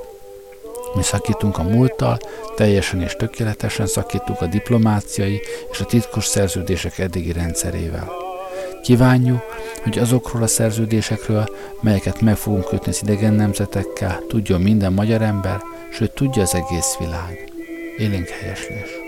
Mi 0.95 1.03
szakítunk 1.03 1.57
a 1.57 1.63
múlttal, 1.63 2.17
teljesen 2.55 3.01
és 3.01 3.15
tökéletesen 3.15 3.87
szakítunk 3.87 4.41
a 4.41 4.45
diplomáciai 4.45 5.41
és 5.71 5.79
a 5.79 5.85
titkos 5.85 6.25
szerződések 6.25 6.99
eddigi 6.99 7.31
rendszerével. 7.31 8.11
Kívánjuk, 8.83 9.41
hogy 9.83 9.99
azokról 9.99 10.43
a 10.43 10.47
szerződésekről, 10.47 11.45
melyeket 11.81 12.21
meg 12.21 12.35
fogunk 12.35 12.65
kötni 12.65 12.91
az 12.91 12.99
idegen 13.03 13.33
nemzetekkel, 13.33 14.23
tudjon 14.27 14.61
minden 14.61 14.93
magyar 14.93 15.21
ember, 15.21 15.61
sőt 15.91 16.11
tudja 16.11 16.41
az 16.41 16.55
egész 16.55 16.95
világ. 16.99 17.51
Élénk 17.97 18.27
helyeslés 18.27 19.00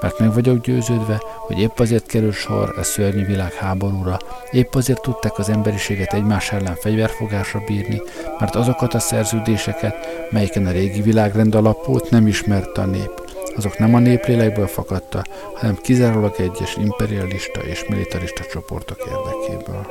mert 0.00 0.18
meg 0.18 0.34
vagyok 0.34 0.60
győződve, 0.60 1.22
hogy 1.36 1.58
épp 1.58 1.78
azért 1.78 2.06
kerül 2.06 2.32
sor 2.32 2.74
a 2.78 2.82
szörnyű 2.82 3.26
világháborúra, 3.26 4.18
épp 4.50 4.74
azért 4.74 5.02
tudták 5.02 5.38
az 5.38 5.48
emberiséget 5.48 6.12
egymás 6.12 6.52
ellen 6.52 6.74
fegyverfogásra 6.74 7.62
bírni, 7.66 8.02
mert 8.38 8.54
azokat 8.54 8.94
a 8.94 8.98
szerződéseket, 8.98 10.28
melyeken 10.30 10.66
a 10.66 10.70
régi 10.70 11.02
világrend 11.02 11.54
alapult, 11.54 12.10
nem 12.10 12.26
ismerte 12.26 12.80
a 12.80 12.86
nép. 12.86 13.28
Azok 13.56 13.78
nem 13.78 13.94
a 13.94 13.98
néplélekből 13.98 14.66
fakadta, 14.66 15.24
hanem 15.54 15.78
kizárólag 15.82 16.34
egyes 16.38 16.76
imperialista 16.76 17.60
és 17.60 17.84
militarista 17.88 18.44
csoportok 18.44 18.98
érdekéből. 18.98 19.86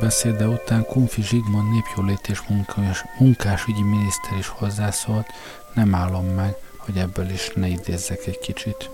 Beszéde 0.00 0.46
után 0.46 0.86
Kunfi 0.86 1.22
Zsigmond 1.22 1.70
népjólét 1.70 2.28
és 2.28 2.40
munkás, 2.48 3.04
munkásügyi 3.18 3.82
miniszter 3.82 4.38
is 4.38 4.48
hozzászólt, 4.48 5.26
nem 5.74 5.94
állom 5.94 6.26
meg, 6.26 6.54
hogy 6.76 6.96
ebből 6.96 7.30
is 7.30 7.50
ne 7.54 7.66
idézzek 7.66 8.26
egy 8.26 8.38
kicsit. 8.38 8.90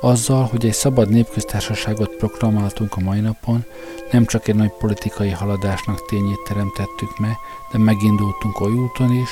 Azzal, 0.00 0.44
hogy 0.44 0.66
egy 0.66 0.72
szabad 0.72 1.08
népköztársaságot 1.08 2.16
proklamáltunk 2.16 2.96
a 2.96 3.00
mai 3.00 3.20
napon, 3.20 3.64
nem 4.10 4.24
csak 4.24 4.48
egy 4.48 4.54
nagy 4.54 4.72
politikai 4.78 5.30
haladásnak 5.30 6.06
tényét 6.06 6.44
teremtettük 6.48 7.18
meg, 7.18 7.36
de 7.72 7.78
megindultunk 7.78 8.60
oly 8.60 8.72
úton 8.72 9.12
is, 9.12 9.28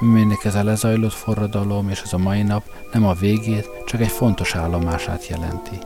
melynek 0.00 0.44
ez 0.44 0.54
a 0.54 0.64
lezajlott 0.64 1.12
forradalom 1.12 1.88
és 1.88 2.00
ez 2.04 2.12
a 2.12 2.18
mai 2.18 2.42
nap 2.42 2.62
nem 2.92 3.06
a 3.06 3.14
végét, 3.14 3.68
csak 3.86 4.00
egy 4.00 4.10
fontos 4.10 4.54
állomását 4.54 5.26
jelenti. 5.26 5.78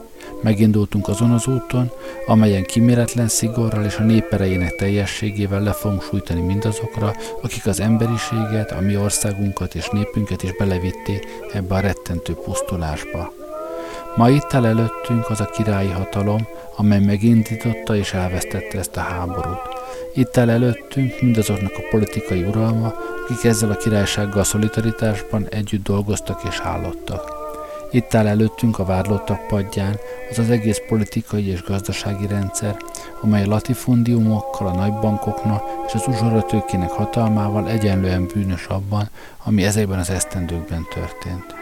Megindultunk 0.45 1.09
azon 1.09 1.31
az 1.31 1.47
úton, 1.47 1.91
amelyen 2.27 2.65
kiméletlen 2.65 3.29
szigorral 3.29 3.85
és 3.85 3.97
a 3.97 4.03
néperejének 4.03 4.75
teljességével 4.75 5.63
le 5.63 5.73
fogunk 5.73 6.03
sújtani 6.03 6.41
mindazokra, 6.41 7.15
akik 7.43 7.67
az 7.67 7.81
emberiséget, 7.81 8.71
a 8.71 8.81
mi 8.81 8.97
országunkat 8.97 9.75
és 9.75 9.89
népünket 9.89 10.43
is 10.43 10.57
belevitték 10.57 11.27
ebbe 11.53 11.75
a 11.75 11.81
rettentő 11.81 12.35
pusztulásba. 12.35 13.33
Ma 14.17 14.29
itt 14.29 14.55
áll 14.55 14.67
előttünk 14.67 15.31
az 15.31 15.41
a 15.41 15.51
királyi 15.51 15.91
hatalom, 15.91 16.47
amely 16.77 17.01
megindította 17.01 17.97
és 17.97 18.13
elvesztette 18.13 18.79
ezt 18.79 18.97
a 18.97 19.01
háborút. 19.01 19.63
Itt 20.15 20.37
áll 20.37 20.51
előttünk 20.51 21.21
mindazoknak 21.21 21.73
a 21.77 21.89
politikai 21.91 22.43
uralma, 22.43 22.95
akik 23.25 23.45
ezzel 23.45 23.71
a 23.71 23.77
királysággal 23.77 24.45
szolidaritásban 24.45 25.47
együtt 25.49 25.85
dolgoztak 25.85 26.41
és 26.49 26.61
állottak. 26.63 27.44
Itt 27.95 28.15
áll 28.15 28.27
előttünk 28.27 28.79
a 28.79 28.85
vádlottak 28.85 29.47
padján 29.47 29.97
az 30.31 30.39
az 30.39 30.51
egész 30.51 30.81
politikai 30.89 31.47
és 31.47 31.63
gazdasági 31.63 32.27
rendszer, 32.27 32.77
amely 33.21 33.43
a 33.43 33.49
latifundiumokkal, 33.49 34.67
a 34.67 34.75
nagybankoknak 34.75 35.63
és 35.87 35.95
az 35.95 36.07
uzsoratőkének 36.07 36.91
hatalmával 36.91 37.69
egyenlően 37.69 38.27
bűnös 38.35 38.67
abban, 38.67 39.11
ami 39.45 39.65
ezekben 39.65 39.99
az 39.99 40.11
esztendőkben 40.11 40.87
történt 40.95 41.55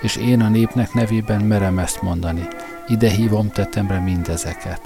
és 0.00 0.16
én 0.16 0.40
a 0.40 0.48
népnek 0.48 0.92
nevében 0.92 1.40
merem 1.40 1.78
ezt 1.78 2.02
mondani. 2.02 2.48
Ide 2.86 3.08
hívom 3.08 3.50
tetemre 3.50 3.98
mindezeket. 3.98 4.80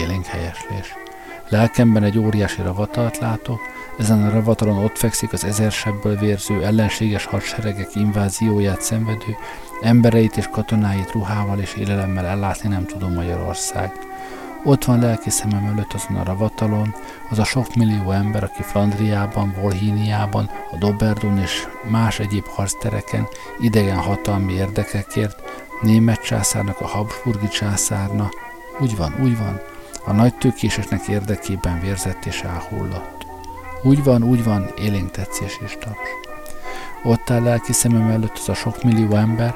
Élénk 0.00 0.24
helyeslés. 0.24 0.94
Lelkemben 1.48 2.02
egy 2.02 2.18
óriási 2.18 2.62
ravatalt 2.62 3.18
látok, 3.18 3.60
ezen 3.98 4.26
a 4.26 4.30
ravatalon 4.30 4.84
ott 4.84 4.98
fekszik 4.98 5.32
az 5.32 5.44
ezersebből 5.44 6.16
vérző 6.16 6.64
ellenséges 6.64 7.24
hadseregek 7.24 7.94
invázióját 7.94 8.82
szenvedő, 8.82 9.36
embereit 9.80 10.36
és 10.36 10.48
katonáit 10.48 11.12
ruhával 11.12 11.58
és 11.58 11.74
élelemmel 11.74 12.26
ellátni 12.26 12.68
nem 12.68 12.86
tudom 12.86 13.12
Magyarország. 13.12 13.92
Ott 14.64 14.84
van 14.84 15.00
lelki 15.00 15.30
szemem 15.30 15.64
előtt 15.64 15.92
azon 15.92 16.16
a 16.16 16.24
ravatalon, 16.24 16.94
az 17.30 17.38
a 17.38 17.44
sok 17.44 17.74
millió 17.74 18.10
ember, 18.10 18.44
aki 18.44 18.62
Flandriában, 18.62 19.54
Volhíniában, 19.60 20.50
a 20.70 20.76
Doberdun 20.76 21.38
és 21.38 21.66
más 21.88 22.18
egyéb 22.18 22.46
harctereken 22.46 23.28
idegen 23.60 23.98
hatalmi 23.98 24.52
érdekekért, 24.52 25.42
német 25.80 26.22
császárnak, 26.22 26.80
a 26.80 26.86
Habsburgi 26.86 27.48
császárna, 27.48 28.28
úgy 28.80 28.96
van, 28.96 29.14
úgy 29.22 29.38
van, 29.38 29.60
a 30.04 30.12
nagy 30.12 30.34
tőkéseknek 30.34 31.08
érdekében 31.08 31.80
vérzett 31.80 32.24
és 32.24 32.42
elhullott. 32.42 33.21
Úgy 33.84 34.04
van, 34.04 34.22
úgy 34.22 34.44
van, 34.44 34.70
élénk 34.78 35.10
tetszés 35.10 35.58
és 35.64 35.76
taps. 35.80 36.08
Ott 37.02 37.30
áll 37.30 37.42
lelki 37.42 37.72
szemem 37.72 38.10
előtt 38.10 38.38
az 38.38 38.48
a 38.48 38.54
sok 38.54 38.82
millió 38.82 39.14
ember, 39.14 39.54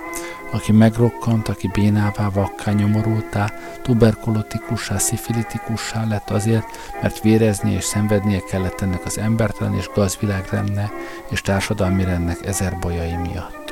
aki 0.50 0.72
megrokkant, 0.72 1.48
aki 1.48 1.68
bénává, 1.68 2.28
vakká, 2.28 2.72
nyomorultá, 2.72 3.52
tuberkulotikussá, 3.82 4.98
szifilitikussá 4.98 6.04
lett 6.04 6.30
azért, 6.30 6.66
mert 7.02 7.20
vérezni 7.20 7.72
és 7.72 7.84
szenvednie 7.84 8.40
kellett 8.40 8.80
ennek 8.80 9.04
az 9.04 9.18
embertelen 9.18 9.74
és 9.74 9.90
gazvilágrendnek 9.94 10.92
és 11.30 11.40
társadalmi 11.40 12.04
rendnek 12.04 12.46
ezer 12.46 12.78
bajai 12.78 13.16
miatt. 13.16 13.65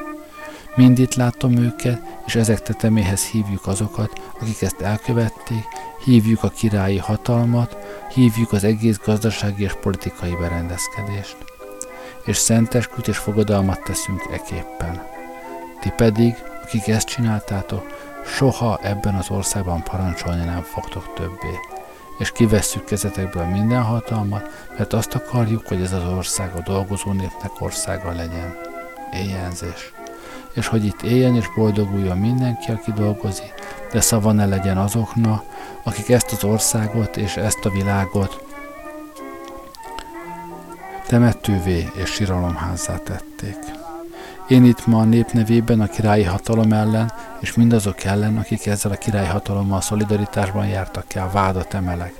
Mind 0.76 0.98
itt 0.98 1.14
látom 1.14 1.56
őket, 1.56 2.02
és 2.26 2.34
ezek 2.34 2.62
teteméhez 2.62 3.26
hívjuk 3.26 3.66
azokat, 3.66 4.10
akik 4.40 4.62
ezt 4.62 4.80
elkövették, 4.80 5.64
hívjuk 6.04 6.42
a 6.42 6.48
királyi 6.48 6.98
hatalmat, 6.98 7.76
hívjuk 8.12 8.52
az 8.52 8.64
egész 8.64 8.98
gazdasági 9.04 9.62
és 9.62 9.72
politikai 9.80 10.36
berendezkedést. 10.40 11.36
És 12.24 12.36
szentesküt 12.36 13.08
és 13.08 13.16
fogadalmat 13.16 13.82
teszünk 13.82 14.22
eképpen. 14.32 15.02
Ti 15.80 15.92
pedig, 15.96 16.34
akik 16.62 16.88
ezt 16.88 17.08
csináltátok, 17.08 17.86
soha 18.26 18.78
ebben 18.82 19.14
az 19.14 19.30
országban 19.30 19.82
parancsolni 19.82 20.44
nem 20.44 20.62
fogtok 20.62 21.12
többé. 21.14 21.58
És 22.18 22.32
kivesszük 22.32 22.84
kezetekből 22.84 23.44
minden 23.44 23.82
hatalmat, 23.82 24.66
mert 24.78 24.92
azt 24.92 25.14
akarjuk, 25.14 25.66
hogy 25.66 25.80
ez 25.80 25.92
az 25.92 26.12
ország 26.16 26.54
a 26.54 26.62
dolgozó 26.62 27.12
népnek 27.12 27.60
országa 27.60 28.12
legyen. 28.12 28.56
Éjjelzés. 29.12 29.93
És 30.54 30.66
hogy 30.66 30.84
itt 30.84 31.02
éljen 31.02 31.36
és 31.36 31.46
boldoguljon 31.56 32.18
mindenki, 32.18 32.70
aki 32.70 32.92
dolgozik, 32.92 33.54
de 33.92 34.00
szava 34.00 34.32
ne 34.32 34.46
legyen 34.46 34.76
azoknak, 34.76 35.44
akik 35.82 36.08
ezt 36.08 36.32
az 36.32 36.44
országot 36.44 37.16
és 37.16 37.36
ezt 37.36 37.64
a 37.64 37.70
világot 37.70 38.44
temetővé 41.06 41.90
és 41.94 42.10
síralomházzá 42.10 42.96
tették. 42.96 43.56
Én 44.48 44.64
itt 44.64 44.86
ma 44.86 45.00
a 45.00 45.04
nép 45.04 45.30
nevében 45.30 45.80
a 45.80 45.86
királyi 45.86 46.24
hatalom 46.24 46.72
ellen, 46.72 47.12
és 47.40 47.54
mindazok 47.54 48.04
ellen, 48.04 48.36
akik 48.36 48.66
ezzel 48.66 48.92
a 48.92 48.96
királyi 48.96 49.26
hatalommal 49.26 49.80
szolidaritásban 49.80 50.66
jártak 50.66 51.14
el, 51.14 51.30
vádat 51.32 51.74
emelek. 51.74 52.12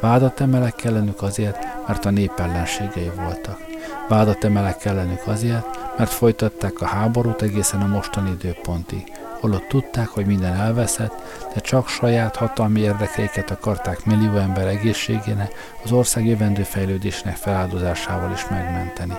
Vádat 0.00 0.40
emelek 0.40 0.84
ellenük 0.84 1.22
azért, 1.22 1.58
mert 1.86 2.04
a 2.04 2.10
nép 2.10 2.32
ellenségei 2.38 3.10
voltak. 3.16 3.69
Vádat 4.08 4.44
emelek 4.44 4.84
ellenük 4.84 5.26
azért, 5.26 5.66
mert 5.98 6.10
folytatták 6.10 6.80
a 6.80 6.86
háborút 6.86 7.42
egészen 7.42 7.80
a 7.80 7.86
mostani 7.86 8.30
időpontig 8.30 9.12
holott 9.40 9.68
tudták, 9.68 10.08
hogy 10.08 10.26
minden 10.26 10.54
elveszett, 10.54 11.12
de 11.54 11.60
csak 11.60 11.88
saját 11.88 12.36
hatalmi 12.36 12.80
érdekeiket 12.80 13.50
akarták 13.50 14.04
millió 14.04 14.36
ember 14.36 14.66
egészségének, 14.66 15.54
az 15.84 15.92
ország 15.92 16.26
jövendő 16.26 16.62
fejlődésnek 16.62 17.36
feláldozásával 17.36 18.32
is 18.32 18.48
megmenteni. 18.50 19.18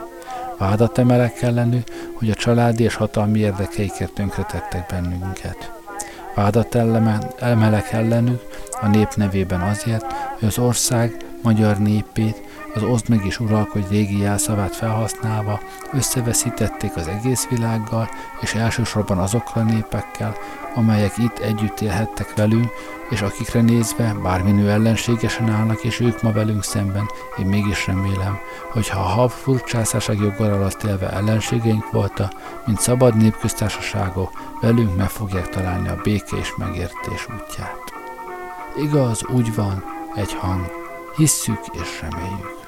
Vádat 0.57 0.97
emelek 0.97 1.41
ellenük, 1.41 1.87
hogy 2.13 2.29
a 2.29 2.33
családi 2.33 2.83
és 2.83 2.95
hatalmi 2.95 3.39
érdekeiket 3.39 4.13
tönkretettek 4.13 4.85
bennünket. 4.89 5.71
Vádat 6.35 6.75
emelek 7.39 7.91
ellenük 7.91 8.41
a 8.81 8.87
nép 8.87 9.15
nevében 9.15 9.61
azért, 9.61 10.05
hogy 10.39 10.47
az 10.47 10.57
ország 10.57 11.15
magyar 11.41 11.77
népét 11.77 12.41
az 12.73 12.83
oszd 12.83 13.09
meg 13.09 13.25
és 13.25 13.39
uralkodj 13.39 13.87
régi 13.89 14.19
jelszavát 14.19 14.75
felhasználva 14.75 15.59
összeveszítették 15.91 16.95
az 16.95 17.07
egész 17.07 17.47
világgal, 17.47 18.09
és 18.41 18.53
elsősorban 18.53 19.17
azokkal 19.17 19.61
a 19.61 19.71
népekkel, 19.71 20.35
amelyek 20.75 21.17
itt 21.17 21.37
együtt 21.37 21.81
élhettek 21.81 22.35
velünk, 22.35 22.69
és 23.09 23.21
akikre 23.21 23.61
nézve 23.61 24.15
bárminő 24.23 24.69
ellenségesen 24.69 25.49
állnak, 25.49 25.83
és 25.83 25.99
ők 25.99 26.21
ma 26.21 26.31
velünk 26.31 26.63
szemben, 26.63 27.05
én 27.39 27.45
mégis 27.45 27.87
remélem, 27.87 28.39
hogy 28.71 28.89
ha 28.89 28.99
a 28.99 29.03
Habsburg 29.03 29.63
császárság 29.63 30.19
joggal 30.19 30.53
alatt 30.53 30.83
élve 30.83 31.09
ellenségeink 31.09 31.91
voltak, 31.91 32.31
mint 32.65 32.79
szabad 32.79 33.15
népköztársaságok, 33.15 34.31
velünk 34.61 34.95
meg 34.95 35.09
fogják 35.09 35.49
találni 35.49 35.87
a 35.87 35.99
béke 36.03 36.37
és 36.37 36.53
megértés 36.57 37.27
útját. 37.27 37.93
Igaz, 38.77 39.25
úgy 39.27 39.55
van, 39.55 39.83
egy 40.15 40.33
hang, 40.33 40.71
hisszük 41.15 41.59
és 41.71 42.01
reméljük. 42.01 42.60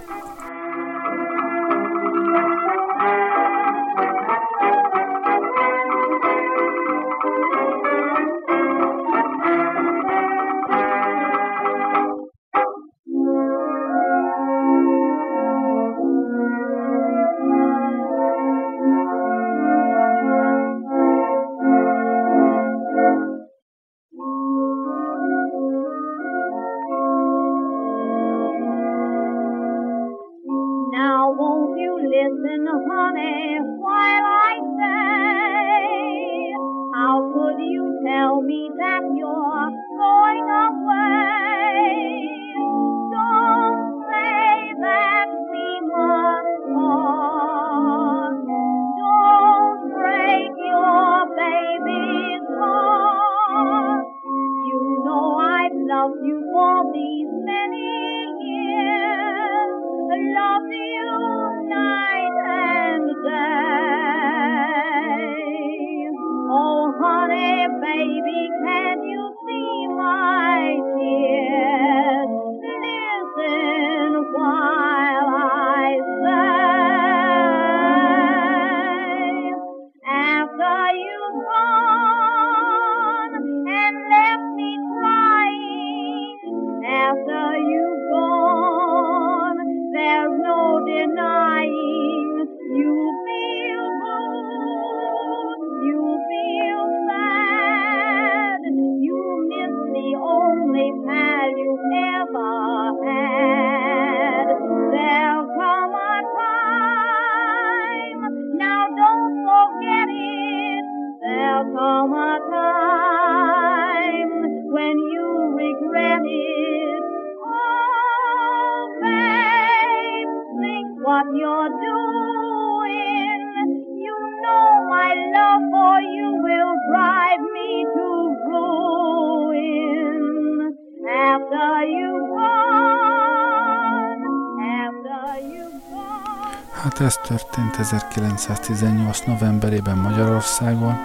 Ez 137.13 137.27
történt 137.27 137.75
1918. 137.75 139.19
novemberében 139.25 139.97
Magyarországon, 139.97 140.95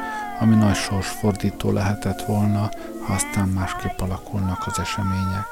ami 0.40 0.54
nagy 0.54 0.74
sorsfordító 0.74 1.70
lehetett 1.70 2.22
volna, 2.22 2.70
ha 3.06 3.12
aztán 3.12 3.48
másképp 3.48 4.00
alakulnak 4.00 4.66
az 4.66 4.78
események. 4.78 5.46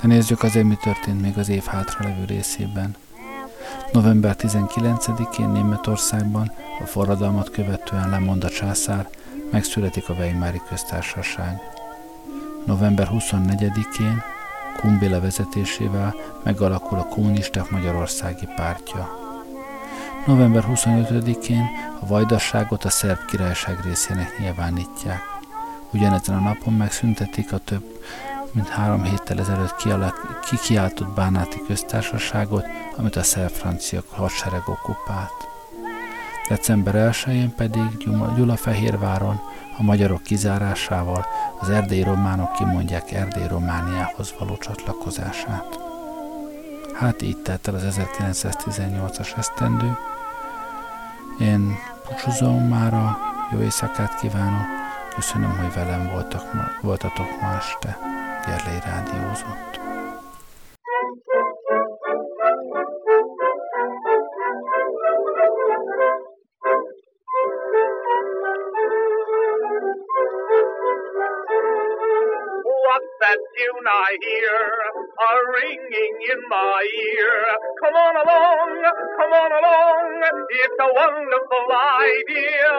De 0.00 0.06
nézzük 0.06 0.42
azért, 0.42 0.66
mi 0.66 0.76
történt 0.82 1.20
még 1.20 1.38
az 1.38 1.48
év 1.48 1.64
hátralevő 1.64 2.24
részében. 2.24 2.96
November 3.92 4.36
19-én 4.38 5.48
Németországban 5.48 6.52
a 6.82 6.86
forradalmat 6.86 7.50
követően 7.50 8.10
lemond 8.10 8.44
a 8.44 8.48
császár, 8.48 9.08
megszületik 9.50 10.08
a 10.08 10.12
Weimári 10.12 10.60
köztársaság. 10.68 11.60
November 12.66 13.08
24-én 13.12 14.22
Kumbéla 14.76 15.20
vezetésével 15.20 16.14
megalakul 16.44 16.98
a 16.98 17.08
kommunisták 17.08 17.70
Magyarországi 17.70 18.48
pártja. 18.56 19.17
November 20.28 20.64
25-én 20.68 21.70
a 22.00 22.06
vajdasságot 22.06 22.84
a 22.84 22.90
szerb 22.90 23.24
királyság 23.24 23.80
részének 23.84 24.38
nyilvánítják. 24.38 25.20
Ugyanezen 25.92 26.36
a 26.36 26.40
napon 26.40 26.74
megszüntetik 26.74 27.52
a 27.52 27.58
több 27.58 28.02
mint 28.52 28.68
három 28.68 29.02
héttel 29.02 29.38
ezelőtt 29.38 29.74
kikiáltott 30.50 31.08
bánáti 31.08 31.62
köztársaságot, 31.66 32.64
amit 32.96 33.16
a 33.16 33.22
szerb-francia 33.22 34.02
hadsereg 34.08 34.62
okupált. 34.66 35.48
December 36.48 37.10
1-én 37.12 37.54
pedig 37.54 37.96
Gyulafehérváron 38.36 39.40
a 39.78 39.82
magyarok 39.82 40.22
kizárásával 40.22 41.26
az 41.60 41.68
erdélyi 41.70 42.02
románok 42.02 42.52
kimondják 42.52 43.12
Erdély 43.12 43.46
Romániához 43.46 44.34
való 44.38 44.56
csatlakozását. 44.56 45.78
Hát 46.94 47.22
így 47.22 47.36
telt 47.36 47.68
el 47.68 47.74
az 47.74 47.82
1918-as 48.12 49.36
esztendő. 49.36 49.96
Én 51.40 51.78
búcsúzom 52.08 52.72
a 52.72 53.18
jó 53.52 53.60
éjszakát 53.60 54.20
kívánok, 54.20 54.66
köszönöm, 55.14 55.56
hogy 55.56 55.74
velem 55.74 56.08
voltak, 56.12 56.42
voltatok 56.82 57.40
ma 57.40 57.56
este. 57.56 57.98
Gerlei 58.46 58.80
rádiózott. 58.84 59.78
I 74.10 74.16
hear 74.22 74.87
a 74.98 75.32
ringing 75.54 76.16
in 76.30 76.40
my 76.48 76.80
ear? 76.82 77.38
Come 77.82 77.94
on 77.94 78.14
along, 78.18 78.70
come 79.18 79.32
on 79.32 79.52
along. 79.54 80.06
It's 80.50 80.80
a 80.82 80.90
wonderful 80.90 81.66
idea. 81.70 82.74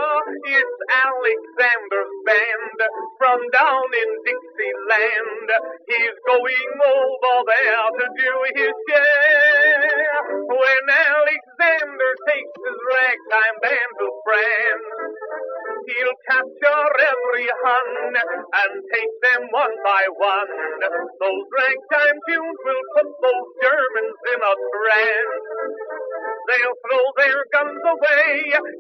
It's 0.52 0.78
Alexander's 0.90 2.14
band 2.26 2.78
from 3.18 3.40
down 3.52 3.88
in 3.92 4.10
Dixieland. 4.26 5.48
He's 5.88 6.18
going 6.28 6.72
over 6.80 7.38
there 7.48 7.88
to 8.00 8.06
do 8.16 8.34
his 8.56 8.76
share. 8.90 10.20
When 10.50 10.84
Alexander 10.90 12.12
takes 12.28 12.56
his 12.60 12.78
ragtime 12.90 13.58
band 13.64 13.92
to 14.00 14.08
France, 14.26 14.90
he'll 15.88 16.20
capture 16.28 16.90
every 17.00 17.48
Hun 17.64 18.14
and 18.16 18.72
take 18.94 19.16
them 19.30 19.42
one 19.52 19.76
by 19.84 20.04
one. 20.16 20.54
Those 21.20 21.46
ragtime 21.54 22.09
will 22.18 22.86
put 22.96 23.10
those 23.22 23.48
Germans 23.62 24.18
in 24.34 24.40
a 24.42 24.54
trance. 24.56 25.44
They'll 26.50 26.78
throw 26.82 27.06
their 27.18 27.42
guns 27.54 27.84
away, 27.86 28.34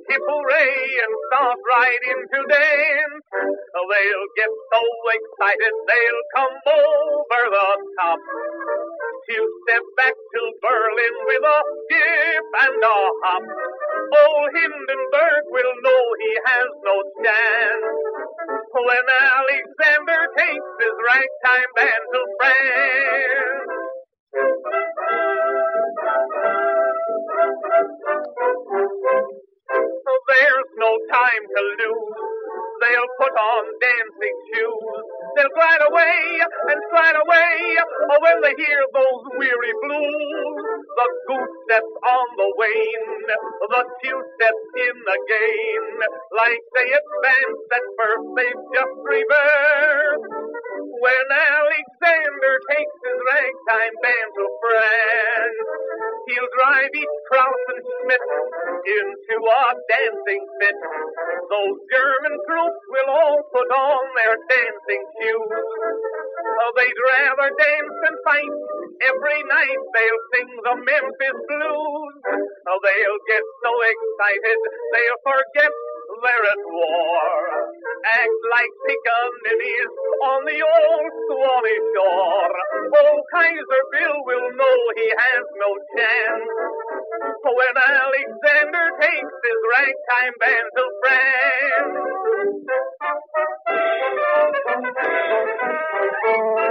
hip 0.09 0.23
hooray, 0.25 0.73
and 1.03 1.13
start 1.30 1.57
right 1.61 2.03
into 2.09 2.39
dance. 2.49 3.25
They'll 3.30 4.32
get 4.38 4.51
so 4.73 4.82
excited 5.13 5.73
they'll 5.86 6.25
come 6.36 6.55
over 6.73 7.43
the 7.53 7.69
top. 7.99 8.19
To 9.30 9.38
step 9.63 9.86
back 9.97 10.13
to 10.13 10.41
Berlin 10.61 11.15
with 11.30 11.45
a 11.45 11.59
skip 11.61 12.45
and 12.65 12.82
a 12.82 12.97
hop. 13.21 13.43
Old 13.43 14.49
Hindenburg 14.55 15.43
will 15.53 15.75
know 15.84 16.03
he 16.17 16.34
has 16.45 16.69
no 16.82 16.95
chance. 17.21 17.86
When 18.73 19.05
Alexander 19.21 20.21
takes 20.38 20.71
his 20.82 20.95
ragtime 21.05 21.71
band 21.75 22.03
to 22.13 22.21
France. 22.39 23.18
There's 30.30 30.72
no 30.78 30.91
time 31.11 31.43
to 31.55 31.61
lose. 31.82 32.17
They'll 32.82 33.11
put 33.17 33.34
on 33.34 33.63
dancing 33.82 34.38
shoes. 34.53 35.03
They'll 35.36 35.53
glide 35.57 35.84
away 35.89 36.20
and 36.70 36.80
slide 36.93 37.17
away 37.17 37.55
oh, 37.82 38.20
when 38.22 38.38
they 38.41 38.55
hear 38.55 38.82
those 38.93 39.24
weary 39.38 39.74
blues. 39.84 40.63
The 40.95 41.07
goose 41.28 41.55
steps 41.65 41.93
on 42.07 42.26
the 42.38 42.49
wane, 42.57 43.26
the 43.74 43.84
two 44.03 44.20
steps 44.38 44.67
in 44.86 44.97
again. 45.01 45.84
Like 46.38 46.63
they 46.76 46.88
advance 46.93 47.61
at 47.74 47.86
first, 47.97 48.26
they've 48.38 48.63
just 48.76 48.95
reversed. 49.01 50.59
When 50.99 51.25
Alexander 51.31 52.53
takes 52.75 52.97
his 53.07 53.19
ragtime 53.31 53.95
band 54.03 54.29
to 54.35 54.45
France, 54.59 55.59
he'll 56.27 56.51
drive 56.59 56.91
each 56.91 57.15
Krauss 57.31 57.63
and 57.71 57.81
Schmidt 57.87 58.25
into 58.83 59.35
a 59.39 59.63
dancing 59.87 60.43
fit. 60.59 60.79
Those 61.47 61.77
German 61.87 62.35
troops 62.43 62.83
will 62.91 63.09
all 63.15 63.39
put 63.47 63.69
on 63.71 64.03
their 64.19 64.35
dancing 64.43 65.03
shoes. 65.23 65.63
Oh, 66.67 66.71
they'd 66.75 67.01
rather 67.15 67.47
dance 67.47 67.95
than 68.03 68.15
fight. 68.27 68.55
Every 69.07 69.39
night 69.47 69.81
they'll 69.95 70.23
sing 70.35 70.51
the 70.67 70.75
Memphis 70.83 71.39
blues. 71.47 72.15
Oh, 72.67 72.79
they'll 72.83 73.23
get 73.31 73.45
so 73.63 73.71
excited 73.71 74.59
they'll 74.91 75.21
forget 75.23 75.71
they're 76.10 76.45
at 76.49 76.64
war. 76.66 77.38
Act 78.05 78.39
like 78.49 78.74
pickaninnies 78.89 79.93
on 80.26 80.39
the 80.45 80.60
old 80.60 81.12
Swanee 81.30 81.82
shore. 81.93 82.55
Oh, 82.97 83.22
Kaiser 83.34 83.84
Bill 83.93 84.18
will 84.26 84.49
know 84.57 84.78
he 84.97 85.10
has 85.14 85.45
no 85.62 85.70
chance. 85.95 86.49
When 87.45 87.76
Alexander 87.78 88.86
takes 89.01 89.36
his 89.45 89.60
ragtime 89.78 90.36
band 90.39 90.70
to 90.76 90.86
They'll 96.30 96.68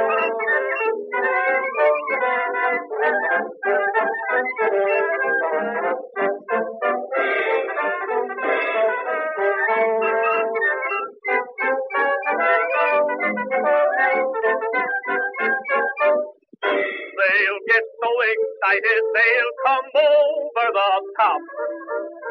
so 18.08 18.14
excited 18.24 19.02
they'll 19.14 19.56
come 19.66 19.88
over 19.94 20.68
the 20.72 20.90
top. 21.20 21.42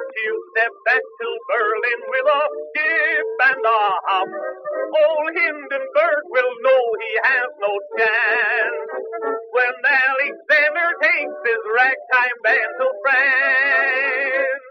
To 0.08 0.26
step 0.52 0.74
back 0.86 1.02
to 1.02 1.28
Berlin 1.50 2.02
with 2.10 2.28
a 2.34 2.42
skip 2.50 3.28
and 3.46 3.66
a 3.66 3.82
hop. 4.10 4.28
Old 4.28 5.30
Hindenburg 5.38 6.24
will 6.34 6.54
know 6.66 6.84
he 7.02 7.14
has 7.24 7.50
no 7.62 7.74
chance. 7.98 8.90
When 9.54 9.74
Alexander 9.86 10.90
takes 11.02 11.40
his 11.46 11.62
ragtime 11.78 12.38
band 12.44 12.74
to 12.82 12.88
France. 13.04 14.67